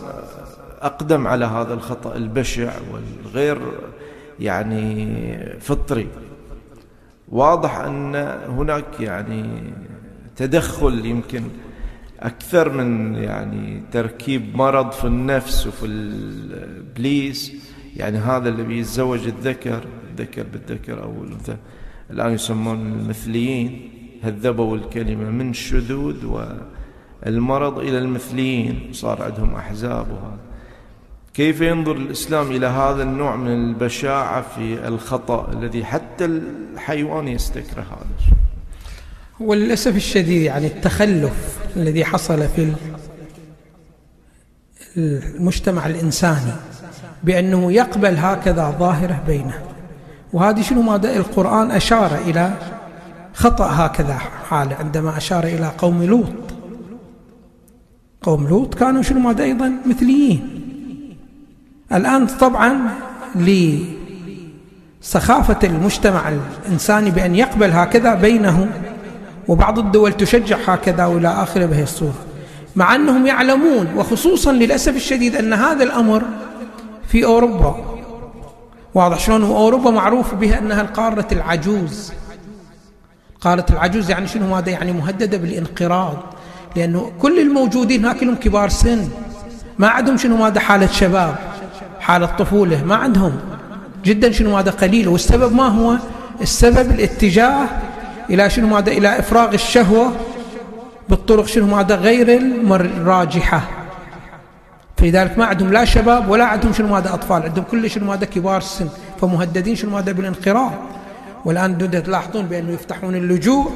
أقدم 0.80 1.26
على 1.26 1.44
هذا 1.44 1.74
الخطأ 1.74 2.16
البشع 2.16 2.72
والغير 2.92 3.58
يعني 4.40 5.16
فطري. 5.60 6.08
واضح 7.28 7.76
أن 7.76 8.14
هناك 8.48 9.00
يعني 9.00 9.44
تدخل 10.36 11.06
يمكن 11.06 11.42
أكثر 12.20 12.72
من 12.72 13.14
يعني 13.14 13.82
تركيب 13.92 14.56
مرض 14.56 14.92
في 14.92 15.04
النفس 15.04 15.66
وفي 15.66 15.86
الإبليس. 15.86 17.52
يعني 17.96 18.18
هذا 18.18 18.48
اللي 18.48 18.62
بيتزوج 18.62 19.26
الذكر 19.26 19.84
الذكر 20.10 20.46
بالذكر 20.52 21.02
أو 21.02 21.24
الأنثى. 21.24 21.56
الآن 22.10 22.32
يسمون 22.32 22.92
المثليين. 22.92 23.90
هذبوا 24.22 24.76
الكلمة 24.76 25.30
من 25.30 25.50
الشذوذ 25.50 26.26
والمرض 27.26 27.78
إلى 27.78 27.98
المثليين. 27.98 28.88
صار 28.92 29.22
عندهم 29.22 29.54
أحزاب 29.54 30.10
وهذا. 30.10 30.38
كيف 31.34 31.60
ينظر 31.60 31.96
الإسلام 31.96 32.50
إلى 32.50 32.66
هذا 32.66 33.02
النوع 33.02 33.36
من 33.36 33.48
البشاعة 33.48 34.42
في 34.42 34.88
الخطأ 34.88 35.52
الذي 35.52 35.84
حتى 35.84 36.24
الحيوان 36.24 37.28
يستكره؟ 37.28 37.80
هذا 37.80 38.39
وللأسف 39.41 39.97
الشديد 39.97 40.43
يعني 40.43 40.66
التخلف 40.66 41.59
الذي 41.76 42.05
حصل 42.05 42.49
في 42.49 42.72
المجتمع 44.97 45.86
الإنساني 45.86 46.53
بأنه 47.24 47.72
يقبل 47.72 48.16
هكذا 48.16 48.76
ظاهرة 48.78 49.22
بينه. 49.26 49.61
وهذه 50.32 50.62
شنو 50.62 50.82
ماذا 50.82 51.16
القرآن 51.16 51.70
أشار 51.70 52.18
إلى 52.18 52.53
خطأ 53.34 53.66
هكذا 53.66 54.18
حاله 54.49 54.76
عندما 54.76 55.16
أشار 55.16 55.45
إلى 55.45 55.72
قوم 55.78 56.03
لوط. 56.03 56.32
قوم 58.22 58.49
لوط 58.49 58.74
كانوا 58.74 59.03
شنو 59.03 59.20
ماذا 59.20 59.45
أيضا 59.45 59.72
مثليين. 59.86 60.61
الآن 61.93 62.26
طبعا 62.26 62.78
لسخافة 65.03 65.59
المجتمع 65.64 66.32
الإنساني 66.66 67.11
بأن 67.11 67.34
يقبل 67.34 67.70
هكذا 67.70 68.14
بينه 68.14 68.68
وبعض 69.49 69.78
الدول 69.78 70.12
تشجع 70.12 70.57
هكذا 70.66 71.07
وإلى 71.07 71.28
آخره 71.28 71.66
بهذه 71.66 71.82
الصورة. 71.82 72.14
مع 72.76 72.95
أنهم 72.95 73.26
يعلمون 73.26 73.95
وخصوصا 73.97 74.53
للأسف 74.53 74.97
الشديد 74.97 75.36
أن 75.36 75.53
هذا 75.53 75.84
الأمر 75.84 76.22
في 77.09 77.24
أوروبا. 77.24 77.76
واضح 78.95 79.18
شلون 79.18 79.43
وأوروبا 79.43 79.91
معروف 79.91 80.34
بها 80.34 80.59
أنها 80.59 80.80
القارة 80.80 81.26
العجوز. 81.32 82.12
قارة 83.41 83.66
العجوز 83.70 84.11
يعني 84.11 84.26
شنو؟ 84.26 84.57
هذا 84.57 84.70
يعني 84.70 84.93
مهددة 84.93 85.38
بالانقراض. 85.38 86.16
لأنه 86.76 87.12
كل 87.20 87.41
الموجودين 87.41 88.05
هناك 88.05 88.22
لهم 88.22 88.34
كبار 88.34 88.68
سن. 88.68 89.09
ما 89.78 89.88
عندهم 89.88 90.16
شنو؟ 90.16 90.45
هذا 90.45 90.61
حالة 90.61 90.86
شباب 90.86 91.36
حال 92.01 92.22
الطفولة 92.22 92.84
ما 92.84 92.95
عندهم. 92.95 93.41
جدا 94.05 94.32
شنو؟ 94.32 94.57
هذا 94.57 94.70
قليل. 94.70 95.09
والسبب 95.09 95.55
ما 95.55 95.68
هو؟ 95.68 95.97
السبب 96.41 96.91
الاتجاه 96.91 97.66
إلى 98.30 98.50
شنو 98.50 98.76
هذا 98.76 98.90
إلى 98.90 99.18
إفراغ 99.18 99.54
الشهوة 99.54 100.12
بالطرق 101.08 101.46
شنو 101.46 101.76
هذا 101.76 101.94
غير 101.94 102.28
الراجحة 102.70 103.60
فلذلك 104.96 105.38
ما 105.38 105.44
عندهم 105.44 105.72
لا 105.72 105.84
شباب 105.84 106.28
ولا 106.28 106.44
عندهم 106.44 106.72
شنو 106.72 106.96
هذا 106.96 107.14
أطفال. 107.14 107.42
عندهم 107.42 107.64
كل 107.70 107.90
شنو 107.90 108.12
هذا 108.12 108.24
كبار 108.24 108.56
السن. 108.56 108.88
فمهددين 109.20 109.76
شنو 109.76 109.96
هذا 109.96 110.12
بالانقراض. 110.12 110.72
والآن 111.44 111.90
تلاحظون 112.04 112.46
بأنه 112.46 112.72
يفتحون 112.72 113.14
اللجوء 113.14 113.70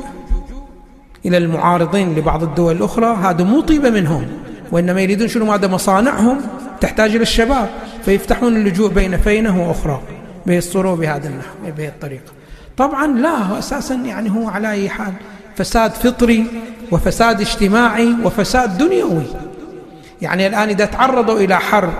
إلى 1.26 1.36
المعارضين 1.36 2.14
لبعض 2.14 2.42
الدول 2.42 2.76
الأخرى. 2.76 3.16
هذا 3.22 3.44
مو 3.44 3.60
طيبة 3.60 3.90
منهم. 3.90 4.26
وإنما 4.72 5.00
يريدون 5.00 5.28
شنو 5.28 5.52
هذا 5.52 5.68
مصانعهم 5.68 6.40
تحتاج 6.80 7.10
إلى 7.10 7.22
الشباب. 7.22 7.68
فيفتحون 8.04 8.56
اللجوء 8.56 8.90
بين 8.90 9.16
فينه 9.16 9.68
وأخرى. 9.68 10.00
بهالصورة 10.46 10.94
بهذا 10.94 11.28
النحو 11.28 11.76
بهذه 11.76 11.88
الطريقة. 11.88 12.32
طبعا 12.76 13.06
لا 13.06 13.58
أساسا 13.58 13.94
يعني 13.94 14.30
هو 14.30 14.48
على 14.48 14.70
أي 14.70 14.88
حال 14.88 15.12
فساد 15.56 15.90
فطري 15.90 16.46
وفساد 16.92 17.40
اجتماعي 17.40 18.16
وفساد 18.24 18.78
دنيوي. 18.78 19.22
يعني 20.22 20.46
الآن 20.46 20.68
إذا 20.68 20.84
تعرضوا 20.84 21.38
إلى 21.38 21.60
حرب 21.60 21.92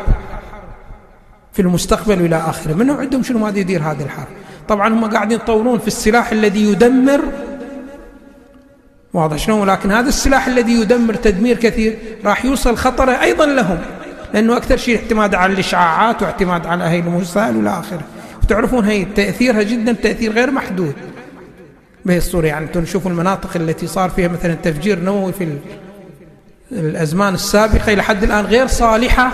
في 1.52 1.62
المستقبل 1.62 2.22
وإلى 2.22 2.36
آخره 2.36 2.72
من 2.72 2.90
عندهم 2.90 3.22
شنو 3.22 3.38
ما 3.38 3.48
يدير 3.48 3.82
هذه 3.82 4.02
الحرب؟ 4.02 4.26
طبعا 4.68 4.88
هم 4.88 5.04
قاعدين 5.04 5.38
يطورون 5.38 5.78
في 5.78 5.86
السلاح 5.86 6.32
الذي 6.32 6.72
يدمر 6.72 7.20
واضح 9.12 9.36
شلون؟ 9.36 9.60
ولكن 9.60 9.92
هذا 9.92 10.08
السلاح 10.08 10.46
الذي 10.46 10.72
يدمر 10.72 11.14
تدمير 11.14 11.56
كثير 11.56 11.98
راح 12.24 12.44
يوصل 12.44 12.76
خطره 12.76 13.12
أيضا 13.12 13.46
لهم 13.46 13.78
لأنه 14.34 14.56
أكثر 14.56 14.76
شيء 14.76 14.96
اعتماد 14.96 15.34
على 15.34 15.52
الإشعاعات 15.52 16.22
واعتماد 16.22 16.66
على 16.66 16.84
هي 16.84 16.98
المسائل 16.98 17.56
وإلى 17.56 17.70
آخره. 17.70 18.02
وتعرفون 18.44 18.84
هي 18.84 19.04
تأثيرها 19.04 19.62
جدا 19.62 19.92
تأثير 19.92 20.32
غير 20.32 20.50
محدود. 20.50 20.94
بهي 22.04 22.18
الصورة 22.18 22.46
يعني 22.46 22.64
أنتم 22.64 22.84
تشوفوا 22.84 23.10
المناطق 23.10 23.56
التي 23.56 23.86
صار 23.86 24.10
فيها 24.10 24.28
مثلا 24.28 24.54
تفجير 24.54 25.00
نووي 25.00 25.32
في 25.32 25.58
الأزمان 26.72 27.34
السابقة 27.34 27.92
إلى 27.92 28.02
حد 28.02 28.22
الآن 28.22 28.44
غير 28.44 28.66
صالحة 28.66 29.32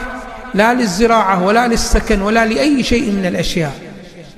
لا 0.54 0.74
للزراعة 0.74 1.44
ولا 1.44 1.68
للسكن 1.68 2.22
ولا 2.22 2.46
لأي 2.46 2.82
شيء 2.82 3.12
من 3.12 3.26
الأشياء. 3.26 3.74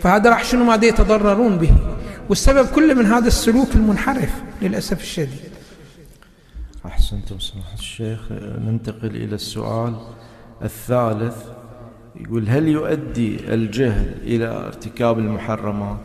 فهذا 0.03 0.31
راح 0.31 0.45
شنو 0.45 0.65
ما 0.65 0.75
يتضررون 0.75 1.59
به. 1.59 1.71
والسبب 2.29 2.67
كله 2.67 2.95
من 2.95 3.07
هذا 3.07 3.27
السلوك 3.27 3.69
المنحرف 3.75 4.31
للأسف 4.63 5.01
الشديد. 5.01 5.53
أحسنتم 6.87 7.39
سماحة 7.39 7.75
الشيخ. 7.79 8.21
ننتقل 8.67 9.17
إلى 9.17 9.35
السؤال 9.35 9.97
الثالث. 10.63 11.35
يقول 12.17 12.49
هل 12.49 12.69
يؤدي 12.69 13.55
الجهل 13.55 14.15
إلى 14.23 14.47
ارتكاب 14.47 15.19
المحرمات؟ 15.19 16.01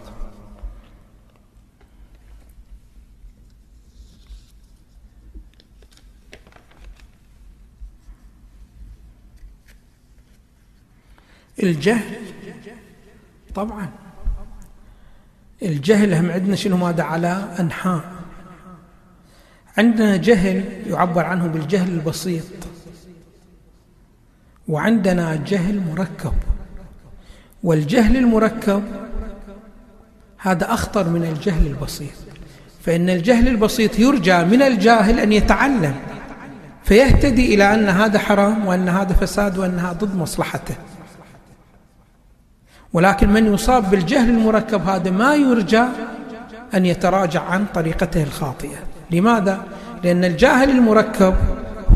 الجهل 11.64 12.16
طبعا. 13.56 13.90
الجهل 15.62 16.14
هم 16.14 16.32
عندنا 16.32 16.56
شنو 16.56 16.78
ماذا؟ 16.78 17.04
على 17.04 17.56
أنحاء. 17.60 18.16
عندنا 19.78 20.18
جهل 20.18 20.64
يعبر 20.88 21.26
عنه 21.26 21.48
بالجهل 21.48 21.94
البسيط. 21.94 22.44
وعندنا 24.68 25.36
جهل 25.36 25.82
مركب. 25.90 26.34
والجهل 27.64 28.18
المركب 28.18 28.84
هذا 30.38 30.74
أخطر 30.74 31.10
من 31.10 31.24
الجهل 31.24 31.68
البسيط. 31.68 32.14
فإن 32.82 33.10
الجهل 33.10 33.48
البسيط 33.48 34.00
يرجى 34.00 34.38
من 34.38 34.62
الجاهل 34.62 35.20
أن 35.20 35.32
يتعلم 35.32 35.96
فيهتدي 36.84 37.56
إلى 37.56 37.74
أن 37.74 37.90
هذا 37.90 38.20
حرام 38.20 38.68
وأن 38.68 38.90
هذا 38.90 39.14
فساد 39.14 39.58
وأنها 39.58 39.94
ضد 39.94 40.16
مصلحته. 40.16 40.76
ولكن 42.94 43.30
من 43.30 43.54
يصاب 43.54 43.90
بالجهل 43.90 44.30
المركب 44.30 44.88
هذا 44.88 45.12
ما 45.12 45.36
يرجى 45.36 45.84
أن 46.74 46.86
يتراجع 46.86 47.42
عن 47.42 47.66
طريقته 47.74 48.24
الخاطئة. 48.24 48.78
لماذا؟ 49.12 49.62
لأن 50.04 50.26
الجاهل 50.26 50.70
المركب 50.70 51.36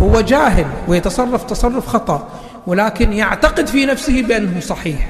هو 0.01 0.21
جاهل 0.21 0.65
ويتصرف 0.87 1.43
تصرف 1.43 1.87
خطأ. 1.87 2.29
ولكن 2.67 3.13
يعتقد 3.13 3.67
في 3.67 3.85
نفسه 3.85 4.21
بأنه 4.21 4.59
صحيح. 4.59 5.09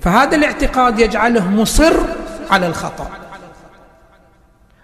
فهذا 0.00 0.36
الاعتقاد 0.36 1.00
يجعله 1.00 1.50
مصر 1.50 1.94
على 2.50 2.66
الخطأ. 2.66 3.10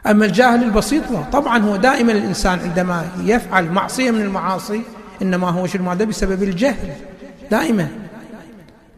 أما 0.07 0.25
الجاهل 0.25 0.63
البسيط 0.63 1.03
طبعا 1.33 1.59
هو 1.59 1.77
دائما 1.77 2.13
الإنسان 2.13 2.59
عندما 2.59 3.05
يفعل 3.25 3.65
معصية 3.71 4.11
من 4.11 4.21
المعاصي 4.21 4.83
إنما 5.23 5.51
هو 5.51 5.67
شنو 5.67 5.85
ماذا؟ 5.85 6.05
بسبب 6.05 6.43
الجهل. 6.43 6.93
دائما. 7.51 7.89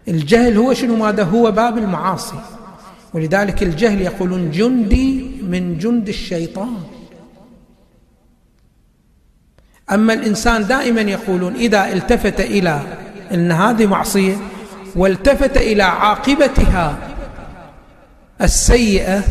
الجهل 0.09 0.57
هو 0.57 0.74
شنو 0.74 0.96
ماذا؟ 0.96 1.22
هو 1.22 1.50
باب 1.50 1.78
المعاصي. 1.78 2.40
ولذلك 3.14 3.62
الجهل 3.62 4.00
يقولون 4.00 4.50
جندي 4.50 5.30
من 5.42 5.78
جند 5.78 6.09
الشيطان. 6.09 6.76
أما 9.93 10.12
الإنسان 10.12 10.66
دائما 10.66 11.01
يقولون 11.01 11.55
إذا 11.55 11.93
التفت 11.93 12.41
إلى 12.41 12.80
أن 13.34 13.53
هذه 13.53 13.87
معصية 13.87 14.37
والتفت 14.97 15.57
إلى 15.57 15.82
عاقبتها 15.82 16.97
السيئة 18.43 19.22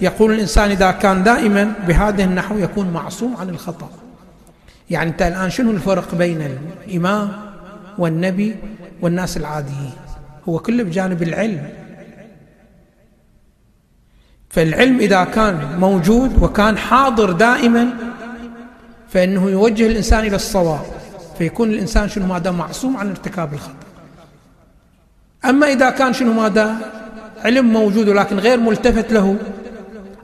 يقول 0.00 0.32
الإنسان 0.34 0.70
إذا 0.70 0.90
كان 0.90 1.22
دائما 1.22 1.72
بهذا 1.88 2.24
النحو 2.24 2.58
يكون 2.58 2.90
معصوم 2.90 3.36
عن 3.36 3.48
الخطأ. 3.48 3.88
يعني 4.90 5.10
أنت 5.10 5.22
الآن 5.22 5.50
شنو 5.50 5.70
الفرق 5.70 6.14
بين 6.14 6.58
الإمام 6.86 7.32
والنبي 7.98 8.56
والناس 9.00 9.36
العاديين؟ 9.36 9.92
هو 10.48 10.58
كله 10.58 10.82
بجانب 10.82 11.22
العلم. 11.22 11.70
فالعلم 14.50 14.98
إذا 14.98 15.24
كان 15.24 15.78
موجود 15.80 16.42
وكان 16.42 16.78
حاضر 16.78 17.32
دائما 17.32 18.05
فإنه 19.08 19.50
يوجه 19.50 19.86
الإنسان 19.86 20.26
إلى 20.26 20.36
الصواب 20.36 20.86
فيكون 21.38 21.70
الإنسان 21.70 22.08
شنو 22.08 22.26
ماذا 22.26 22.50
معصوم 22.50 22.96
عن 22.96 23.08
ارتكاب 23.08 23.54
الخطأ. 23.54 23.86
أما 25.44 25.72
إذا 25.72 25.90
كان 25.90 26.12
شنو 26.12 26.32
ماذا 26.32 26.76
علم 27.44 27.72
موجود 27.72 28.08
ولكن 28.08 28.38
غير 28.38 28.60
ملتفت 28.60 29.12
له 29.12 29.36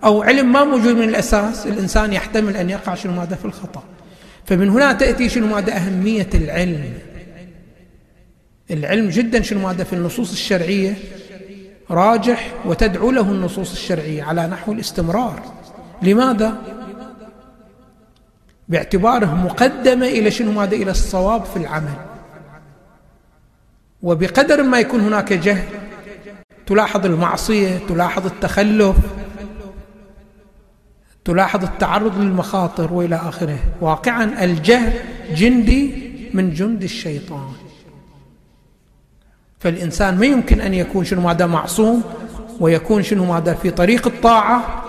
أو 0.04 0.22
علم 0.22 0.52
ما 0.52 0.64
موجود 0.64 0.96
من 0.96 1.08
الأساس 1.08 1.66
الإنسان 1.66 2.12
يحتمل 2.12 2.56
أن 2.56 2.70
يقع 2.70 2.94
شنو 2.94 3.12
ماذا 3.12 3.36
في 3.36 3.44
الخطأ. 3.44 3.82
فمن 4.46 4.68
هنا 4.68 4.92
تأتي 4.92 5.28
شنو 5.28 5.46
ماذا 5.46 5.76
أهمية 5.76 6.30
العلم. 6.34 6.92
العلم 8.70 9.08
جدا 9.08 9.42
شنو 9.42 9.60
ماذا 9.60 9.84
في 9.84 9.92
النصوص 9.92 10.32
الشرعية 10.32 10.94
راجح 11.90 12.52
وتدعو 12.64 13.10
له 13.10 13.30
النصوص 13.30 13.72
الشرعية 13.72 14.22
على 14.22 14.46
نحو 14.46 14.72
الاستمرار. 14.72 15.42
لماذا؟ 16.02 16.81
باعتباره 18.72 19.34
مقدمة 19.34 20.06
إلى 20.06 20.30
شنو 20.30 20.52
ماذا؟ 20.52 20.76
إلى 20.76 20.90
الصواب 20.90 21.44
في 21.44 21.56
العمل. 21.56 21.94
وبقدر 24.02 24.62
ما 24.62 24.80
يكون 24.80 25.00
هناك 25.00 25.32
جهل 25.32 25.64
تلاحظ 26.66 27.06
المعصية 27.06 27.78
تلاحظ 27.88 28.26
التخلف 28.26 28.96
تلاحظ 31.24 31.64
التعرض 31.64 32.18
للمخاطر 32.18 32.92
وإلى 32.92 33.16
آخره. 33.16 33.58
واقعا 33.80 34.44
الجهل 34.44 34.92
جندي 35.34 36.12
من 36.34 36.52
جند 36.52 36.82
الشيطان. 36.82 37.52
فالإنسان 39.60 40.18
ما 40.18 40.26
يمكن 40.26 40.60
أن 40.60 40.74
يكون 40.74 41.04
شنو 41.04 41.20
ماذا؟ 41.20 41.46
معصوم 41.46 42.02
ويكون 42.60 43.02
شنو 43.02 43.24
ماذا؟ 43.24 43.54
في 43.54 43.70
طريق 43.70 44.06
الطاعة 44.06 44.82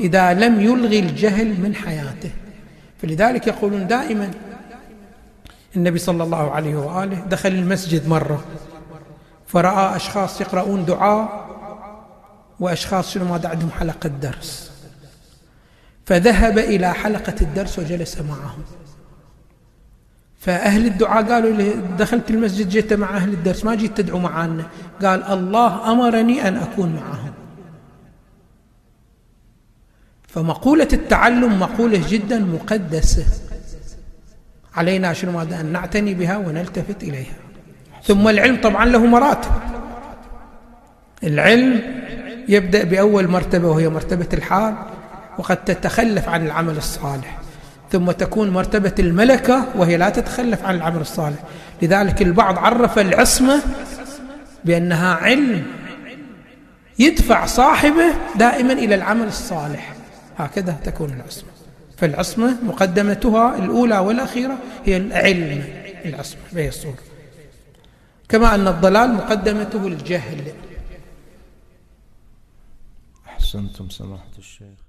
إذا 0.00 0.34
لم 0.34 0.60
يلغي 0.60 0.98
الجهل 0.98 1.60
من 1.60 1.74
حياته. 1.74 2.30
فلذلك 3.02 3.46
يقولون 3.46 3.86
دائما 3.86 4.30
النبي 5.76 5.98
صلى 5.98 6.22
الله 6.22 6.50
عليه 6.50 6.76
وآله 6.76 7.20
دخل 7.20 7.48
المسجد 7.48 8.08
مرة 8.08 8.44
فرأى 9.46 9.96
أشخاص 9.96 10.40
يقرؤون 10.40 10.84
دعاء 10.84 11.46
وأشخاص 12.60 13.14
شنو 13.14 13.24
ماذا 13.24 13.48
عندهم 13.48 13.70
حلقة 13.70 14.08
درس 14.08 14.70
فذهب 16.06 16.58
إلى 16.58 16.94
حلقة 16.94 17.34
الدرس 17.40 17.78
وجلس 17.78 18.18
معهم 18.20 18.62
فأهل 20.40 20.86
الدعاء 20.86 21.32
قالوا 21.32 21.52
لي 21.52 21.74
دخلت 21.98 22.30
المسجد 22.30 22.68
جيت 22.68 22.92
مع 22.92 23.16
أهل 23.16 23.32
الدرس 23.32 23.64
ما 23.64 23.74
جيت 23.74 23.96
تدعو 23.96 24.18
معنا 24.18 24.66
قال 25.02 25.22
الله 25.22 25.92
أمرني 25.92 26.48
أن 26.48 26.56
أكون 26.56 26.94
معهم 26.94 27.32
فمقولة 30.36 30.88
التعلم 30.92 31.60
مقولة 31.60 32.02
جدا 32.08 32.38
مقدسة. 32.38 33.24
علينا 34.74 35.12
شنو 35.12 35.32
ماذا؟ 35.32 35.60
أن 35.60 35.66
نعتني 35.66 36.14
بها 36.14 36.36
ونلتفت 36.36 37.02
إليها. 37.02 37.34
ثم 38.04 38.28
العلم 38.28 38.60
طبعا 38.60 38.84
له 38.84 39.06
مراتب. 39.06 39.50
العلم 41.24 41.80
يبدأ 42.48 42.84
بأول 42.84 43.28
مرتبة 43.28 43.68
وهي 43.68 43.88
مرتبة 43.88 44.26
الحال 44.32 44.74
وقد 45.38 45.64
تتخلف 45.64 46.28
عن 46.28 46.46
العمل 46.46 46.76
الصالح. 46.76 47.38
ثم 47.92 48.10
تكون 48.10 48.50
مرتبة 48.50 48.94
الملكة 48.98 49.64
وهي 49.76 49.96
لا 49.96 50.10
تتخلف 50.10 50.64
عن 50.64 50.74
العمل 50.74 51.00
الصالح. 51.00 51.38
لذلك 51.82 52.22
البعض 52.22 52.58
عرف 52.58 52.98
العصمة 52.98 53.62
بأنها 54.64 55.14
علم 55.14 55.62
يدفع 56.98 57.46
صاحبه 57.46 58.14
دائما 58.34 58.72
إلى 58.72 58.94
العمل 58.94 59.26
الصالح. 59.26 59.95
هكذا 60.36 60.72
تكون 60.72 61.12
العصمة. 61.12 61.50
فالعصمة 61.96 62.56
مقدمتها 62.62 63.58
الأولى 63.58 63.98
والأخيرة 63.98 64.58
هي 64.84 64.96
العلم 64.96 65.64
العصمة 66.04 66.40
بهي 66.52 66.68
الصورة. 66.68 66.98
كما 68.28 68.54
أن 68.54 68.68
الضلال 68.68 69.14
مقدمته 69.14 69.86
الجهل. 69.86 70.52
أحسنتم 73.26 73.88
سماحة 73.88 74.30
الشيخ. 74.38 74.85